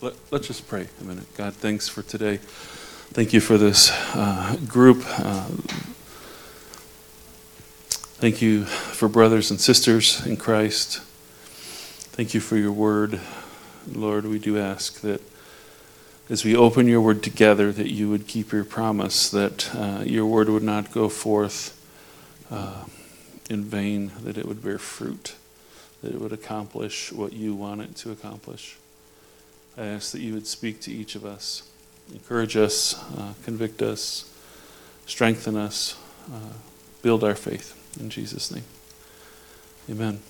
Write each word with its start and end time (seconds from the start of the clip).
Let, 0.00 0.14
let's 0.30 0.46
just 0.48 0.68
pray 0.68 0.88
a 1.00 1.04
minute. 1.04 1.24
God, 1.36 1.54
thanks 1.54 1.88
for 1.88 2.02
today. 2.02 2.38
Thank 2.38 3.32
you 3.32 3.40
for 3.40 3.56
this 3.56 3.90
uh, 4.14 4.56
group. 4.66 5.04
Uh, 5.06 5.46
thank 8.18 8.42
you 8.42 8.64
for 8.64 9.08
brothers 9.08 9.50
and 9.50 9.60
sisters 9.60 10.26
in 10.26 10.36
Christ. 10.36 11.00
Thank 12.12 12.34
you 12.34 12.40
for 12.40 12.56
your 12.56 12.72
word. 12.72 13.20
Lord, 13.90 14.26
we 14.26 14.38
do 14.38 14.58
ask 14.58 15.00
that 15.02 15.22
as 16.28 16.44
we 16.44 16.56
open 16.56 16.88
your 16.88 17.00
word 17.00 17.22
together, 17.22 17.70
that 17.72 17.90
you 17.90 18.10
would 18.10 18.26
keep 18.26 18.52
your 18.52 18.64
promise, 18.64 19.30
that 19.30 19.74
uh, 19.74 20.02
your 20.04 20.26
word 20.26 20.48
would 20.48 20.62
not 20.62 20.92
go 20.92 21.08
forth 21.08 21.80
uh, 22.50 22.84
in 23.48 23.62
vain, 23.64 24.12
that 24.22 24.36
it 24.36 24.46
would 24.46 24.62
bear 24.62 24.78
fruit, 24.78 25.34
that 26.02 26.14
it 26.14 26.20
would 26.20 26.32
accomplish 26.32 27.12
what 27.12 27.32
you 27.32 27.54
want 27.54 27.80
it 27.80 27.94
to 27.96 28.10
accomplish. 28.10 28.76
I 29.76 29.86
ask 29.86 30.12
that 30.12 30.20
you 30.20 30.34
would 30.34 30.46
speak 30.46 30.80
to 30.82 30.92
each 30.92 31.16
of 31.16 31.24
us, 31.24 31.64
encourage 32.12 32.56
us, 32.56 32.94
uh, 33.18 33.34
convict 33.44 33.82
us, 33.82 34.30
strengthen 35.06 35.56
us, 35.56 35.96
uh, 36.32 36.52
build 37.02 37.24
our 37.24 37.34
faith. 37.34 37.74
In 37.98 38.08
Jesus' 38.08 38.52
name. 38.52 38.64
Amen. 39.90 40.20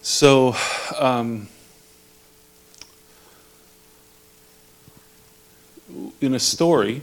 So, 0.00 0.56
um, 0.98 1.48
in 6.20 6.34
a 6.34 6.40
story, 6.40 7.02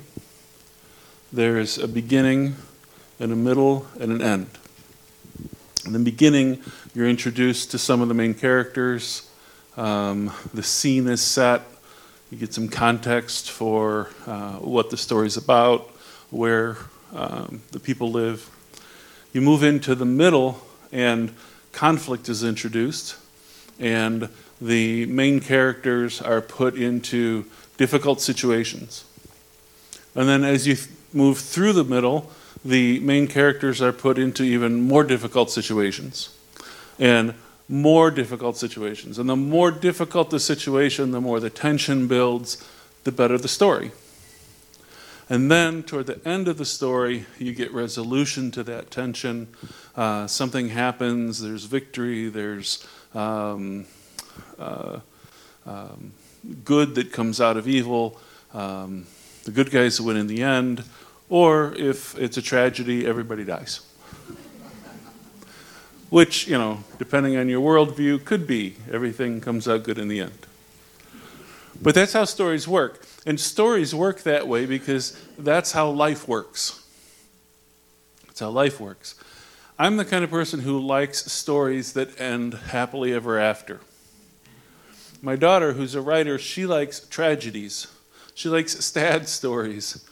there 1.32 1.60
is 1.60 1.78
a 1.78 1.88
beginning 1.88 2.56
and 3.20 3.32
a 3.32 3.36
middle 3.36 3.86
and 4.00 4.12
an 4.12 4.22
end. 4.24 4.50
In 5.86 5.94
the 5.94 6.00
beginning, 6.00 6.64
you're 6.96 7.08
introduced 7.08 7.70
to 7.72 7.78
some 7.78 8.02
of 8.02 8.08
the 8.08 8.14
main 8.16 8.34
characters 8.34 9.31
um, 9.82 10.32
the 10.54 10.62
scene 10.62 11.08
is 11.08 11.22
set. 11.22 11.64
You 12.30 12.38
get 12.38 12.54
some 12.54 12.70
context 12.70 13.50
for 13.50 14.12
uh, 14.28 14.58
what 14.58 14.92
the 14.92 14.98
story's 14.98 15.38
about, 15.38 15.90
where 16.30 16.78
um, 17.16 17.64
the 17.72 17.80
people 17.80 18.12
live. 18.12 18.48
You 19.34 19.42
move 19.42 19.64
into 19.64 19.96
the 19.96 20.06
middle, 20.06 20.62
and 20.92 21.34
conflict 21.72 22.30
is 22.30 22.44
introduced, 22.44 23.16
and 23.80 24.30
the 24.62 25.08
main 25.08 25.40
characters 25.40 26.22
are 26.22 26.42
put 26.42 26.76
into 26.76 27.46
difficult 27.78 28.22
situations. 28.22 29.04
And 30.14 30.30
then 30.30 30.44
as 30.44 30.68
you 30.68 30.76
th- 30.76 30.90
move 31.12 31.40
through 31.40 31.74
the 31.74 31.84
middle, 31.84 32.30
the 32.64 33.00
main 33.00 33.28
characters 33.28 33.82
are 33.82 33.92
put 33.92 34.20
into 34.20 34.44
even 34.44 34.82
more 34.82 35.04
difficult 35.04 35.50
situations. 35.50 36.30
And 37.00 37.34
more 37.72 38.12
difficult 38.12 38.58
situations. 38.58 39.18
And 39.18 39.30
the 39.30 39.36
more 39.36 39.72
difficult 39.72 40.30
the 40.30 40.40
situation, 40.40 41.12
the 41.12 41.22
more 41.22 41.40
the 41.40 41.50
tension 41.50 42.08
builds, 42.08 42.64
the 43.06 43.12
better 43.12 43.38
the 43.38 43.48
story. 43.48 43.92
And 45.30 45.50
then, 45.50 45.84
toward 45.84 46.08
the 46.08 46.20
end 46.28 46.50
of 46.50 46.58
the 46.58 46.66
story, 46.66 47.26
you 47.40 47.54
get 47.54 47.74
resolution 47.74 48.52
to 48.52 48.64
that 48.64 48.92
tension. 48.92 49.48
Uh, 49.96 50.28
something 50.28 50.70
happens, 50.70 51.42
there's 51.42 51.64
victory, 51.64 52.28
there's 52.28 52.86
um, 53.16 53.86
uh, 54.60 55.00
um, 55.66 56.12
good 56.66 56.96
that 56.96 57.14
comes 57.14 57.40
out 57.40 57.56
of 57.56 57.70
evil. 57.70 58.20
Um, 58.54 59.08
the 59.46 59.52
good 59.52 59.72
guys 59.72 60.02
win 60.02 60.18
in 60.18 60.28
the 60.28 60.44
end. 60.44 60.84
Or 61.30 61.74
if 61.76 62.18
it's 62.18 62.36
a 62.36 62.42
tragedy, 62.42 63.08
everybody 63.08 63.46
dies 63.46 63.80
which, 66.12 66.46
you 66.46 66.58
know, 66.58 66.84
depending 67.00 67.38
on 67.38 67.48
your 67.48 67.62
worldview, 67.62 68.24
could 68.26 68.46
be 68.46 68.76
everything 68.92 69.40
comes 69.40 69.66
out 69.66 69.82
good 69.84 69.98
in 69.98 70.10
the 70.10 70.20
end. 70.20 70.46
But 71.82 71.96
that's 71.96 72.12
how 72.12 72.26
stories 72.26 72.68
work. 72.68 73.04
And 73.26 73.40
stories 73.40 73.96
work 73.96 74.24
that 74.24 74.46
way 74.46 74.66
because 74.66 75.18
that's 75.38 75.72
how 75.72 75.90
life 75.90 76.28
works. 76.28 76.84
That's 78.28 78.42
how 78.42 78.50
life 78.50 78.80
works. 78.80 79.16
I'm 79.80 79.96
the 79.96 80.04
kind 80.04 80.26
of 80.26 80.30
person 80.30 80.60
who 80.60 80.80
likes 80.80 81.32
stories 81.32 81.94
that 81.94 82.20
end 82.20 82.56
happily 82.56 83.14
ever 83.14 83.40
after. 83.40 83.80
My 85.22 85.38
daughter, 85.38 85.74
who's 85.74 85.96
a 85.96 86.02
writer, 86.02 86.38
she 86.38 86.66
likes 86.66 87.00
tragedies. 87.00 87.88
She 88.36 88.50
likes 88.50 88.74
sad 88.86 89.30
stories. 89.30 90.06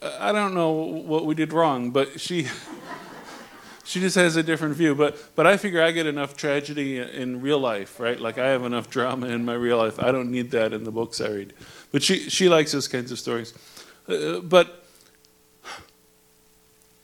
I 0.00 0.30
don't 0.30 0.54
know 0.54 0.70
what 0.70 1.26
we 1.26 1.34
did 1.34 1.52
wrong, 1.52 1.90
but 1.90 2.20
she 2.20 2.46
she 3.90 3.98
just 3.98 4.14
has 4.14 4.36
a 4.36 4.42
different 4.44 4.76
view. 4.76 4.94
But 4.94 5.18
but 5.34 5.48
I 5.48 5.56
figure 5.56 5.82
I 5.82 5.90
get 5.90 6.06
enough 6.06 6.36
tragedy 6.36 6.98
in 6.98 7.40
real 7.40 7.58
life, 7.58 7.98
right? 7.98 8.20
Like 8.20 8.38
I 8.38 8.46
have 8.50 8.64
enough 8.64 8.88
drama 8.88 9.26
in 9.26 9.44
my 9.44 9.54
real 9.54 9.78
life. 9.78 9.98
I 9.98 10.12
don't 10.12 10.30
need 10.30 10.52
that 10.52 10.72
in 10.72 10.84
the 10.84 10.92
books 10.92 11.20
I 11.20 11.28
read. 11.28 11.52
But 11.90 12.04
she 12.04 12.30
she 12.30 12.48
likes 12.48 12.70
those 12.70 12.86
kinds 12.86 13.10
of 13.10 13.18
stories. 13.18 13.52
Uh, 14.08 14.38
but 14.38 14.84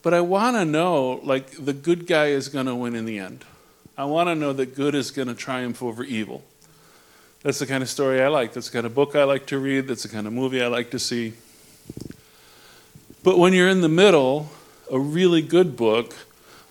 but 0.01 0.13
I 0.13 0.21
want 0.21 0.55
to 0.55 0.63
know 0.63 1.19
like 1.23 1.51
the 1.63 1.73
good 1.73 2.07
guy 2.07 2.27
is 2.27 2.47
going 2.47 2.67
to 2.67 2.75
win 2.75 2.95
in 2.95 3.03
the 3.03 3.19
end. 3.19 3.43
I 3.97 4.05
want 4.05 4.29
to 4.29 4.35
know 4.35 4.53
that 4.53 4.73
good 4.73 4.95
is 4.95 5.11
going 5.11 5.27
to 5.27 5.35
triumph 5.35 5.83
over 5.83 6.05
evil. 6.05 6.45
That's 7.43 7.59
the 7.59 7.67
kind 7.67 7.83
of 7.83 7.89
story 7.89 8.21
I 8.21 8.29
like. 8.29 8.53
That's 8.53 8.69
the 8.69 8.73
kind 8.73 8.85
of 8.85 8.95
book 8.95 9.13
I 9.13 9.25
like 9.25 9.45
to 9.47 9.59
read. 9.59 9.87
That's 9.87 10.03
the 10.03 10.09
kind 10.09 10.25
of 10.25 10.31
movie 10.31 10.61
I 10.61 10.67
like 10.67 10.91
to 10.91 10.99
see. 10.99 11.33
But 13.23 13.37
when 13.37 13.51
you're 13.51 13.67
in 13.67 13.81
the 13.81 13.89
middle, 13.89 14.51
a 14.89 14.97
really 14.97 15.41
good 15.41 15.75
book 15.75 16.15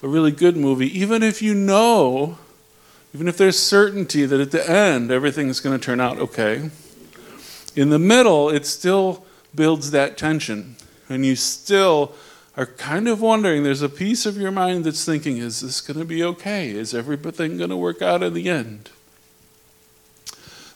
a 0.03 0.09
really 0.09 0.31
good 0.31 0.57
movie, 0.57 0.99
even 0.99 1.23
if 1.23 1.43
you 1.43 1.55
know, 1.55 2.39
even 3.15 3.29
if 3.29 3.37
there's 3.37 3.59
certainty 3.59 4.27
that 4.27 4.41
at 4.41 4.51
the 4.51 4.69
end 4.69 5.11
everything's 5.11 5.61
going 5.61 5.79
to 5.79 5.85
turn 5.85 6.01
out 6.01 6.19
okay, 6.19 6.71
in 7.75 7.91
the 7.91 7.99
middle 7.99 8.51
it 8.51 8.67
still 8.67 9.25
builds 9.55 9.91
that 9.91 10.17
tension. 10.17 10.77
And 11.09 11.25
you 11.25 11.37
still 11.37 12.15
are 12.57 12.67
kind 12.67 13.07
of 13.07 13.21
wondering, 13.21 13.63
there's 13.63 13.83
a 13.83 13.89
piece 13.89 14.27
of 14.27 14.37
your 14.37 14.51
mind 14.51 14.85
that's 14.85 15.05
thinking, 15.05 15.37
is 15.39 15.61
this 15.61 15.81
going 15.81 15.99
to 15.99 16.05
be 16.05 16.25
okay? 16.25 16.71
Is 16.71 16.95
everything 16.95 17.59
going 17.59 17.71
to 17.71 17.77
work 17.77 18.01
out 18.01 18.23
in 18.23 18.35
the 18.35 18.49
end? 18.49 18.91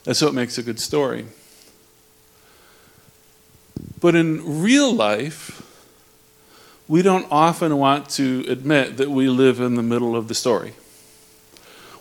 That's 0.03 0.21
what 0.21 0.33
makes 0.33 0.57
a 0.57 0.63
good 0.63 0.79
story. 0.79 1.25
But 3.99 4.15
in 4.15 4.61
real 4.61 4.93
life, 4.93 5.60
we 6.91 7.01
don't 7.01 7.25
often 7.31 7.77
want 7.77 8.09
to 8.09 8.43
admit 8.49 8.97
that 8.97 9.09
we 9.09 9.29
live 9.29 9.61
in 9.61 9.75
the 9.75 9.81
middle 9.81 10.13
of 10.13 10.27
the 10.27 10.35
story. 10.35 10.73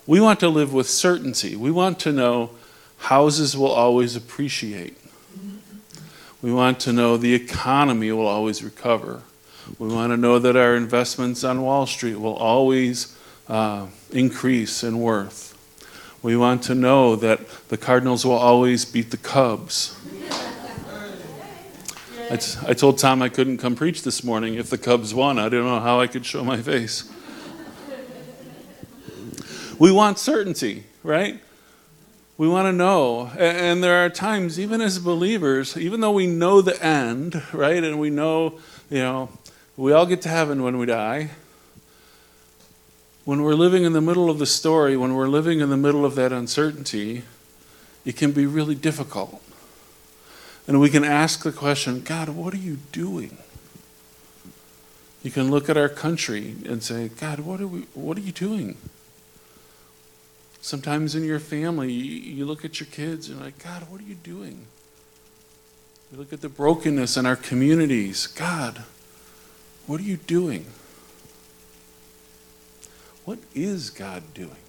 We 0.05 0.21
want 0.21 0.41
to 0.41 0.49
live 0.49 0.75
with 0.75 0.89
certainty. 0.89 1.55
We 1.55 1.71
want 1.71 2.01
to 2.01 2.11
know 2.11 2.51
houses 2.97 3.57
will 3.57 3.71
always 3.71 4.17
appreciate. 4.17 4.97
We 6.43 6.53
want 6.53 6.81
to 6.81 6.93
know 6.93 7.17
the 7.17 7.35
economy 7.35 8.11
will 8.11 8.27
always 8.27 8.65
recover. 8.65 9.23
We 9.79 9.87
want 9.87 10.13
to 10.13 10.17
know 10.17 10.41
that 10.41 10.57
our 10.57 10.75
investments 10.75 11.45
on 11.45 11.63
Wall 11.63 11.87
Street 11.87 12.17
will 12.17 12.35
always 12.35 13.17
uh, 13.47 13.87
increase 14.11 14.83
in 14.83 14.99
worth. 14.99 15.57
We 16.21 16.37
want 16.37 16.65
to 16.65 16.75
know 16.75 17.15
that 17.15 17.69
the 17.69 17.77
Cardinals 17.77 18.27
will 18.27 18.33
always 18.33 18.85
beat 18.85 19.13
the 19.13 19.19
Cubs. 19.19 19.97
I, 22.31 22.37
t- 22.37 22.59
I 22.65 22.75
told 22.75 22.99
Tom 22.99 23.23
I 23.23 23.29
couldn't 23.29 23.59
come 23.59 23.75
preach 23.75 24.05
this 24.05 24.23
morning 24.23 24.55
if 24.55 24.71
the 24.71 24.79
Cubs 24.79 25.13
won. 25.13 25.37
I 25.37 25.49
didn't 25.49 25.65
know 25.65 25.81
how 25.81 25.99
I 25.99 26.07
could 26.07 26.25
show 26.25 26.45
my 26.45 26.59
face. 26.63 27.11
we 29.81 29.91
want 29.91 30.17
certainty, 30.17 30.85
right? 31.03 31.41
We 32.39 32.47
want 32.47 32.67
to 32.67 32.73
know. 32.73 33.33
And 33.37 33.83
there 33.83 34.05
are 34.05 34.09
times, 34.09 34.61
even 34.61 34.81
as 34.81 35.01
believers, 35.01 35.77
even 35.77 36.01
though 36.01 36.13
we 36.13 36.29
know 36.29 36.63
the 36.63 36.81
end, 36.81 37.43
right, 37.53 37.83
and 37.83 37.99
we 37.99 38.11
know, 38.11 38.61
you 38.91 38.99
know, 38.99 39.29
we 39.77 39.93
all 39.93 40.07
get 40.07 40.23
to 40.23 40.29
heaven 40.29 40.63
when 40.63 40.79
we 40.79 40.87
die. 40.87 41.31
When 43.25 43.43
we're 43.43 43.55
living 43.55 43.83
in 43.83 43.93
the 43.93 44.01
middle 44.01 44.31
of 44.31 44.39
the 44.39 44.47
story, 44.47 44.97
when 44.97 45.17
we're 45.17 45.27
living 45.27 45.59
in 45.59 45.69
the 45.69 45.77
middle 45.77 46.05
of 46.05 46.15
that 46.15 46.33
uncertainty, 46.33 47.25
it 48.05 48.15
can 48.15 48.31
be 48.31 48.47
really 48.47 48.77
difficult. 48.77 49.43
And 50.71 50.79
we 50.79 50.89
can 50.89 51.03
ask 51.03 51.43
the 51.43 51.51
question 51.51 51.99
God, 51.99 52.29
what 52.29 52.55
are 52.55 52.59
you 52.59 52.77
doing? 52.93 53.39
You 55.21 55.33
can 55.33 55.51
look 55.51 55.69
at 55.69 55.77
our 55.77 55.89
country 55.89 56.55
and 56.65 56.81
say, 56.81 57.09
God, 57.09 57.41
what 57.41 57.61
are, 57.61 57.67
we, 57.67 57.81
what 57.93 58.17
are 58.17 58.21
you 58.21 58.31
doing? 58.31 58.77
Sometimes 60.61 61.17
in 61.17 61.25
your 61.25 61.41
family, 61.41 61.91
you 61.93 62.47
look 62.47 62.65
at 62.65 62.79
your 62.79 62.87
kids 62.87 63.29
and 63.29 63.39
you're 63.39 63.47
like, 63.47 63.59
God, 63.59 63.91
what 63.91 64.01
are 64.01 64.05
you 64.05 64.15
doing? 64.15 64.65
You 66.13 66.19
look 66.19 66.33
at 66.33 66.41
the 66.41 66.49
brokenness 66.49 67.17
in 67.17 67.27
our 67.27 67.35
communities. 67.35 68.29
God, 68.29 68.85
what 69.89 69.99
are 69.99 70.05
you 70.05 70.19
doing? 70.19 70.67
What 73.25 73.41
is 73.57 73.91
God 73.91 74.23
doing? 74.35 74.63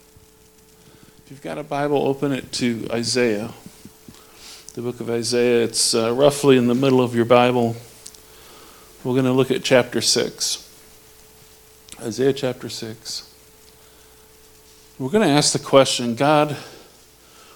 If 1.24 1.26
you've 1.30 1.44
got 1.44 1.60
a 1.60 1.64
Bible, 1.64 1.98
open 2.08 2.32
it 2.32 2.52
to 2.54 2.88
Isaiah 2.92 3.52
the 4.74 4.82
book 4.82 5.02
of 5.02 5.10
Isaiah. 5.10 5.66
It's 5.66 5.94
uh, 5.94 6.14
roughly 6.14 6.56
in 6.56 6.68
the 6.68 6.76
middle 6.76 7.02
of 7.02 7.14
your 7.14 7.26
Bible. 7.26 7.76
We're 9.04 9.14
going 9.14 9.26
to 9.26 9.34
look 9.34 9.52
at 9.52 9.64
chapter 9.64 10.00
6. 10.00 10.70
Isaiah 12.00 12.32
chapter 12.32 12.70
6. 12.70 13.36
We're 14.98 15.10
going 15.10 15.28
to 15.28 15.34
ask 15.34 15.52
the 15.52 15.60
question 15.60 16.16
God, 16.16 16.56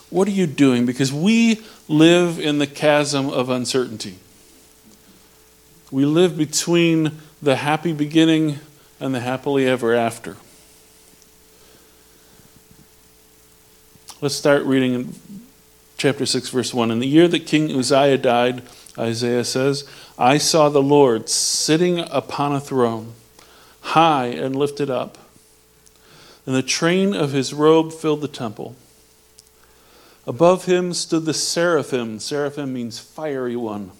What 0.09 0.27
are 0.27 0.31
you 0.31 0.45
doing? 0.45 0.85
Because 0.85 1.13
we 1.13 1.61
live 1.87 2.37
in 2.37 2.57
the 2.57 2.67
chasm 2.67 3.29
of 3.29 3.49
uncertainty. 3.49 4.17
We 5.91 6.03
live 6.03 6.37
between 6.37 7.13
the 7.41 7.55
happy 7.55 7.93
beginning 7.93 8.59
and 8.99 9.15
the 9.15 9.21
happily 9.21 9.65
ever 9.65 9.93
after. 9.95 10.35
Let's 14.19 14.35
start 14.35 14.63
reading 14.63 14.93
in 14.95 15.44
chapter 15.97 16.25
6, 16.25 16.49
verse 16.49 16.73
1. 16.73 16.91
In 16.91 16.99
the 16.99 17.07
year 17.07 17.27
that 17.27 17.47
King 17.47 17.71
Uzziah 17.71 18.17
died, 18.17 18.63
Isaiah 18.97 19.43
says, 19.43 19.87
I 20.17 20.37
saw 20.37 20.69
the 20.69 20.81
Lord 20.81 21.29
sitting 21.29 21.99
upon 21.99 22.53
a 22.53 22.59
throne, 22.59 23.13
high 23.81 24.27
and 24.27 24.55
lifted 24.55 24.89
up, 24.89 25.17
and 26.45 26.55
the 26.55 26.63
train 26.63 27.13
of 27.13 27.31
his 27.31 27.53
robe 27.53 27.91
filled 27.91 28.21
the 28.21 28.27
temple. 28.27 28.75
Above 30.27 30.65
him 30.65 30.93
stood 30.93 31.25
the 31.25 31.33
seraphim. 31.33 32.19
Seraphim 32.19 32.73
means 32.73 32.99
fiery 32.99 33.55
one. 33.55 33.91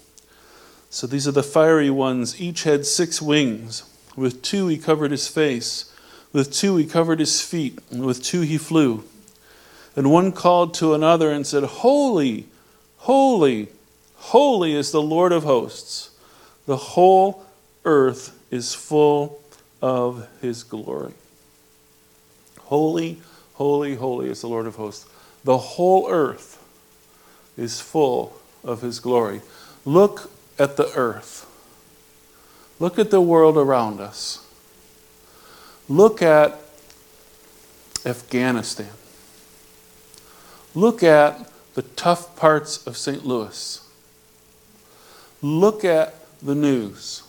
So 0.90 1.08
these 1.08 1.28
are 1.28 1.32
the 1.32 1.44
fiery 1.44 1.90
ones. 1.90 2.40
Each 2.40 2.64
had 2.64 2.86
six 2.86 3.22
wings. 3.22 3.84
With 4.16 4.42
two 4.42 4.68
he 4.68 4.78
covered 4.78 5.12
his 5.12 5.28
face, 5.28 5.92
with 6.32 6.54
two 6.54 6.78
he 6.78 6.86
covered 6.86 7.20
his 7.20 7.42
feet, 7.42 7.80
and 7.92 8.06
with 8.06 8.24
two 8.24 8.42
he 8.42 8.58
flew. 8.58 9.04
And 9.96 10.12
one 10.12 10.32
called 10.32 10.74
to 10.76 10.94
another 10.94 11.32
and 11.32 11.48
said, 11.48 11.64
Holy, 11.64 12.48
holy, 12.98 13.70
holy 14.16 14.74
is 14.74 14.92
the 14.92 15.02
Lord 15.02 15.32
of 15.32 15.44
hosts. 15.44 16.12
The 16.66 16.78
whole 16.78 17.46
earth 17.86 18.38
is 18.52 18.74
full 18.74 19.42
of 19.82 20.28
his 20.42 20.64
glory. 20.64 21.14
Holy, 22.64 23.22
holy, 23.54 23.96
holy 23.96 24.30
is 24.30 24.42
the 24.42 24.48
Lord 24.48 24.66
of 24.66 24.76
hosts. 24.76 25.06
The 25.44 25.58
whole 25.58 26.10
earth 26.10 26.62
is 27.56 27.80
full 27.80 28.36
of 28.64 28.82
his 28.82 29.00
glory. 29.00 29.42
Look 29.86 30.32
at 30.58 30.76
the 30.76 30.92
earth. 30.96 31.46
Look 32.80 33.00
at 33.00 33.12
the 33.12 33.22
world 33.22 33.58
around 33.58 34.02
us. 34.02 34.46
Look 35.88 36.22
at 36.22 36.60
Afghanistan. 38.06 38.90
Look 40.76 41.04
at 41.04 41.50
the 41.74 41.84
tough 41.84 42.36
parts 42.36 42.86
of 42.86 42.98
St. 42.98 43.26
Louis. 43.26 43.82
Look 45.42 45.86
at 45.86 46.16
the 46.42 46.56
news. 46.56 47.24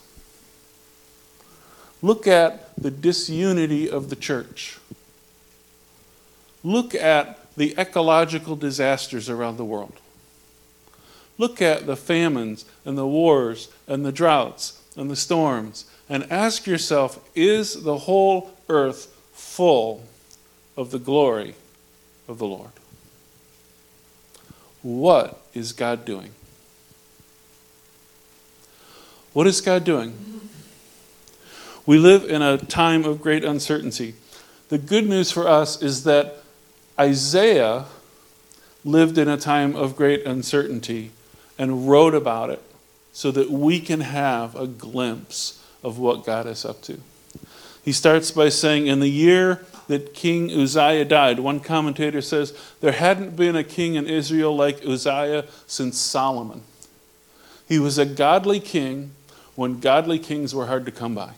Look 2.01 2.27
at 2.27 2.75
the 2.75 2.91
disunity 2.91 3.89
of 3.89 4.09
the 4.09 4.15
church. 4.17 4.79
Look 6.63 6.93
at 6.93 7.39
the 7.55 7.73
ecological 7.77 8.57
disasters 8.57 9.29
around 9.29 9.55
the 9.55 9.65
world. 9.65 9.93
Look 11.37 11.61
at 11.61 11.85
the 11.85 11.95
famines 11.95 12.65
and 12.83 12.97
the 12.97 13.07
wars 13.07 13.69
and 13.87 14.05
the 14.05 14.11
droughts 14.11 14.81
and 14.97 15.09
the 15.09 15.15
storms 15.15 15.85
and 16.09 16.29
ask 16.31 16.67
yourself 16.67 17.19
is 17.35 17.83
the 17.83 17.99
whole 17.99 18.51
earth 18.67 19.13
full 19.31 20.03
of 20.75 20.91
the 20.91 20.99
glory 20.99 21.55
of 22.27 22.39
the 22.39 22.45
Lord? 22.45 22.71
What 24.81 25.41
is 25.53 25.73
God 25.73 26.05
doing? 26.05 26.31
What 29.33 29.47
is 29.47 29.61
God 29.61 29.83
doing? 29.83 30.15
We 31.85 31.97
live 31.97 32.23
in 32.25 32.41
a 32.41 32.57
time 32.57 33.05
of 33.05 33.21
great 33.21 33.43
uncertainty. 33.43 34.15
The 34.69 34.77
good 34.77 35.07
news 35.07 35.31
for 35.31 35.47
us 35.47 35.81
is 35.81 36.03
that 36.03 36.37
Isaiah 36.99 37.85
lived 38.83 39.17
in 39.17 39.27
a 39.27 39.37
time 39.37 39.75
of 39.75 39.95
great 39.95 40.25
uncertainty 40.25 41.11
and 41.57 41.89
wrote 41.89 42.13
about 42.13 42.49
it 42.49 42.61
so 43.13 43.31
that 43.31 43.49
we 43.49 43.79
can 43.79 44.01
have 44.01 44.55
a 44.55 44.67
glimpse 44.67 45.63
of 45.83 45.97
what 45.97 46.25
God 46.25 46.45
is 46.45 46.65
up 46.65 46.81
to. 46.83 46.99
He 47.83 47.91
starts 47.91 48.31
by 48.31 48.49
saying, 48.49 48.87
In 48.87 48.99
the 48.99 49.09
year 49.09 49.65
that 49.87 50.13
King 50.13 50.51
Uzziah 50.51 51.05
died. 51.05 51.39
One 51.39 51.59
commentator 51.59 52.21
says 52.21 52.57
there 52.81 52.91
hadn't 52.91 53.35
been 53.35 53.55
a 53.55 53.63
king 53.63 53.95
in 53.95 54.07
Israel 54.07 54.55
like 54.55 54.85
Uzziah 54.85 55.45
since 55.65 55.97
Solomon. 55.97 56.63
He 57.67 57.79
was 57.79 57.97
a 57.97 58.05
godly 58.05 58.59
king 58.59 59.11
when 59.55 59.79
godly 59.79 60.19
kings 60.19 60.53
were 60.53 60.67
hard 60.67 60.85
to 60.85 60.91
come 60.91 61.15
by. 61.15 61.33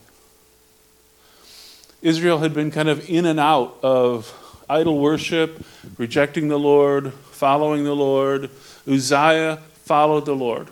Israel 2.02 2.40
had 2.40 2.54
been 2.54 2.72
kind 2.72 2.90
of 2.90 3.10
in 3.10 3.26
and 3.26 3.40
out 3.40 3.78
of 3.84 4.34
idol 4.70 5.00
worship, 5.00 5.66
rejecting 5.98 6.48
the 6.48 6.60
Lord, 6.60 7.14
following 7.14 7.84
the 7.84 7.96
Lord. 7.96 8.50
Uzziah 8.88 9.58
followed 9.84 10.26
the 10.26 10.36
Lord. 10.36 10.70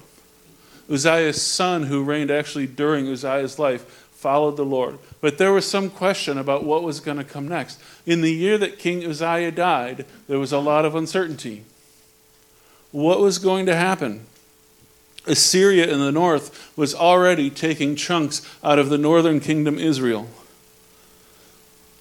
Uzziah's 0.89 1.41
son, 1.41 1.83
who 1.83 2.03
reigned 2.03 2.31
actually 2.31 2.67
during 2.67 3.07
Uzziah's 3.07 3.59
life, 3.59 4.06
followed 4.17 4.57
the 4.57 4.65
Lord. 4.65 4.97
But 5.21 5.37
there 5.37 5.53
was 5.53 5.69
some 5.69 5.91
question 5.91 6.39
about 6.39 6.63
what 6.63 6.81
was 6.81 6.99
going 6.99 7.17
to 7.17 7.23
come 7.23 7.47
next. 7.47 7.79
In 8.05 8.21
the 8.21 8.33
year 8.33 8.57
that 8.57 8.79
King 8.79 9.05
Uzziah 9.05 9.51
died, 9.51 10.05
there 10.27 10.39
was 10.39 10.51
a 10.51 10.57
lot 10.57 10.85
of 10.85 10.95
uncertainty. 10.95 11.63
What 12.91 13.19
was 13.19 13.37
going 13.37 13.67
to 13.67 13.75
happen? 13.75 14.25
Assyria 15.27 15.87
in 15.87 15.99
the 15.99 16.11
north 16.11 16.75
was 16.75 16.95
already 16.95 17.51
taking 17.51 17.95
chunks 17.95 18.41
out 18.63 18.79
of 18.79 18.89
the 18.89 18.97
northern 18.97 19.39
kingdom 19.39 19.77
Israel. 19.77 20.27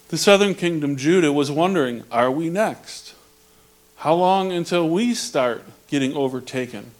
The 0.07 0.17
southern 0.17 0.55
kingdom 0.55 0.95
Judah 0.95 1.31
was 1.31 1.51
wondering 1.51 2.03
are 2.11 2.31
we 2.31 2.49
next? 2.49 3.13
How 3.97 4.15
long 4.15 4.51
until 4.51 4.89
we 4.89 5.13
start 5.13 5.63
getting 5.87 6.15
overtaken 6.15 6.91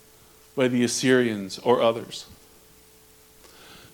by 0.55 0.67
the 0.67 0.83
Assyrians 0.83 1.57
or 1.59 1.81
others? 1.81 2.27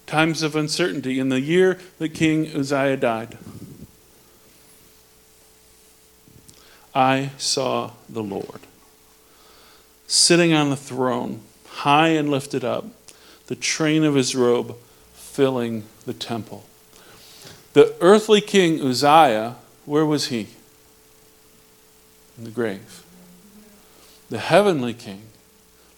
Times 0.05 0.43
of 0.43 0.55
uncertainty, 0.55 1.19
in 1.19 1.29
the 1.29 1.41
year 1.41 1.79
that 1.99 2.09
King 2.09 2.47
Uzziah 2.55 2.97
died. 2.97 3.37
I 6.95 7.31
saw 7.37 7.91
the 8.07 8.23
Lord 8.23 8.59
sitting 10.13 10.53
on 10.53 10.69
the 10.69 10.75
throne, 10.75 11.41
high 11.67 12.09
and 12.09 12.29
lifted 12.29 12.63
up, 12.63 12.85
the 13.47 13.55
train 13.55 14.03
of 14.03 14.13
his 14.13 14.35
robe 14.35 14.75
filling 15.13 15.83
the 16.05 16.13
temple. 16.13 16.63
The 17.73 17.95
earthly 17.99 18.39
king 18.39 18.79
Uzziah, 18.79 19.55
where 19.85 20.05
was 20.05 20.27
he? 20.27 20.49
In 22.37 22.43
the 22.43 22.51
grave. 22.51 23.03
The 24.29 24.37
heavenly 24.37 24.93
king, 24.93 25.23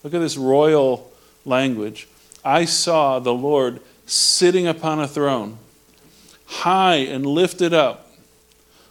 look 0.01 0.13
at 0.13 0.19
this 0.19 0.37
royal 0.37 1.11
language. 1.43 2.07
I 2.43 2.63
saw 2.63 3.19
the 3.19 3.33
Lord 3.33 3.81
sitting 4.05 4.67
upon 4.67 4.99
a 4.99 5.07
throne, 5.07 5.57
high 6.45 6.95
and 6.95 7.25
lifted 7.25 7.73
up, 7.73 8.11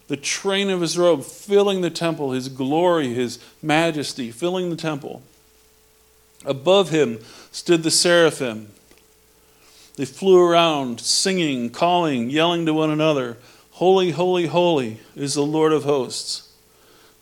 the 0.09 0.17
train 0.17 0.69
of 0.71 0.81
his 0.81 0.99
robe 0.99 1.25
filling 1.25 1.81
the 1.81 1.91
temple, 1.91 2.33
his 2.33 2.49
glory, 2.49 3.15
his 3.15 3.39
majesty 3.63 4.31
filling 4.31 4.71
the 4.71 4.77
temple. 4.77 5.23
Above 6.45 6.91
him 6.91 7.19
stood 7.51 7.83
the 7.83 7.91
seraphim. 7.91 8.71
They 9.97 10.05
flew 10.05 10.39
around, 10.39 11.01
singing, 11.01 11.71
calling, 11.71 12.29
yelling 12.29 12.67
to 12.67 12.75
one 12.75 12.91
another 12.91 13.39
Holy, 13.75 14.13
holy, 14.13 14.47
holy 14.47 15.01
is 15.17 15.35
the 15.35 15.43
Lord 15.43 15.73
of 15.73 15.83
hosts. 15.83 16.53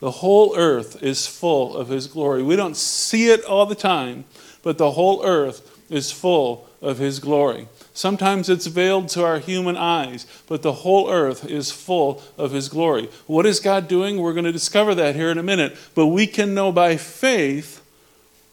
The 0.00 0.11
whole 0.11 0.54
earth 0.54 1.02
is 1.02 1.26
full 1.26 1.75
of 1.75 1.88
his 1.88 2.06
glory. 2.06 2.42
We 2.42 2.56
don't 2.56 2.76
see 2.76 3.30
it 3.30 3.42
all 3.44 3.64
the 3.64 3.75
time, 3.75 4.26
but 4.62 4.76
the 4.76 4.90
whole 4.90 5.25
earth 5.25 5.80
is 5.90 6.12
full 6.12 6.68
of 6.82 6.99
his 6.99 7.20
glory. 7.20 7.68
Sometimes 7.94 8.49
it's 8.49 8.66
veiled 8.66 9.08
to 9.11 9.25
our 9.25 9.38
human 9.38 9.76
eyes, 9.76 10.26
but 10.46 10.62
the 10.62 10.72
whole 10.72 11.11
earth 11.11 11.44
is 11.44 11.70
full 11.70 12.22
of 12.38 12.52
His 12.52 12.68
glory. 12.68 13.11
What 13.26 13.44
is 13.44 13.61
God 13.61 13.87
doing? 13.87 14.18
We're 14.18 14.32
going 14.32 14.44
to 14.44 14.52
discover 14.52 14.94
that 14.94 15.14
here 15.14 15.30
in 15.30 15.38
a 15.38 15.42
minute. 15.42 15.76
But 15.94 16.06
we 16.06 16.26
can 16.26 16.54
know 16.54 16.72
by 16.72 16.96
faith 16.96 17.84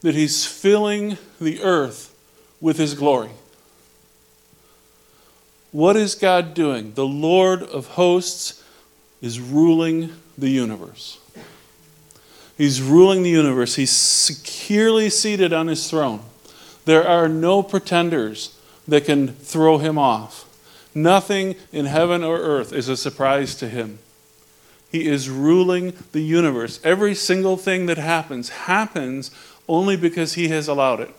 that 0.01 0.13
He's 0.15 0.45
filling 0.45 1.17
the 1.39 1.61
earth 1.61 2.13
with 2.59 2.77
His 2.77 2.93
glory. 2.93 3.29
What 5.71 5.95
is 5.95 6.15
God 6.15 6.53
doing? 6.53 6.93
The 6.95 7.05
Lord 7.05 7.63
of 7.63 7.87
hosts 7.87 8.63
is 9.21 9.39
ruling 9.39 10.13
the 10.37 10.49
universe. 10.49 11.19
He's 12.57 12.81
ruling 12.81 13.23
the 13.23 13.29
universe. 13.29 13.75
He's 13.75 13.91
securely 13.91 15.09
seated 15.09 15.53
on 15.53 15.67
his 15.67 15.89
throne. 15.89 16.21
There 16.85 17.07
are 17.07 17.29
no 17.29 17.63
pretenders 17.63 18.58
that 18.89 19.05
can 19.05 19.27
throw 19.27 19.77
him 19.77 19.97
off. 19.97 20.45
Nothing 20.95 21.55
in 21.71 21.85
heaven 21.85 22.23
or 22.23 22.37
earth 22.37 22.73
is 22.73 22.89
a 22.89 22.97
surprise 22.97 23.55
to 23.55 23.69
him. 23.69 23.99
He 24.91 25.07
is 25.07 25.29
ruling 25.29 25.93
the 26.11 26.21
universe. 26.21 26.79
Every 26.83 27.13
single 27.13 27.57
thing 27.57 27.85
that 27.85 27.99
happens 27.99 28.49
happens 28.49 29.29
only 29.67 29.95
because 29.95 30.33
he 30.33 30.47
has 30.47 30.67
allowed 30.67 30.99
it. 31.01 31.11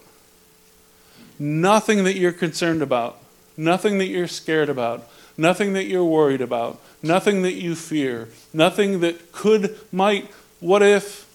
Nothing 1.38 2.02
that 2.04 2.16
you're 2.16 2.32
concerned 2.32 2.82
about, 2.82 3.18
nothing 3.56 3.98
that 3.98 4.08
you're 4.08 4.26
scared 4.26 4.68
about, 4.68 5.08
nothing 5.36 5.72
that 5.74 5.86
you're 5.86 6.04
worried 6.04 6.40
about, 6.40 6.80
nothing 7.02 7.42
that 7.42 7.54
you 7.54 7.76
fear, 7.76 8.28
nothing 8.52 9.00
that 9.00 9.30
could, 9.30 9.78
might, 9.92 10.28
what 10.58 10.82
if, 10.82 11.26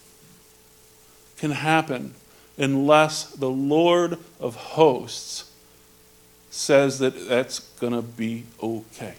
can 1.37 1.51
happen 1.51 2.13
unless 2.57 3.23
the 3.23 3.49
Lord 3.49 4.19
of 4.39 4.55
hosts 4.55 5.49
says 6.55 6.99
that 6.99 7.27
that's 7.27 7.59
going 7.59 7.91
to 7.91 8.01
be 8.01 8.45
okay. 8.63 9.13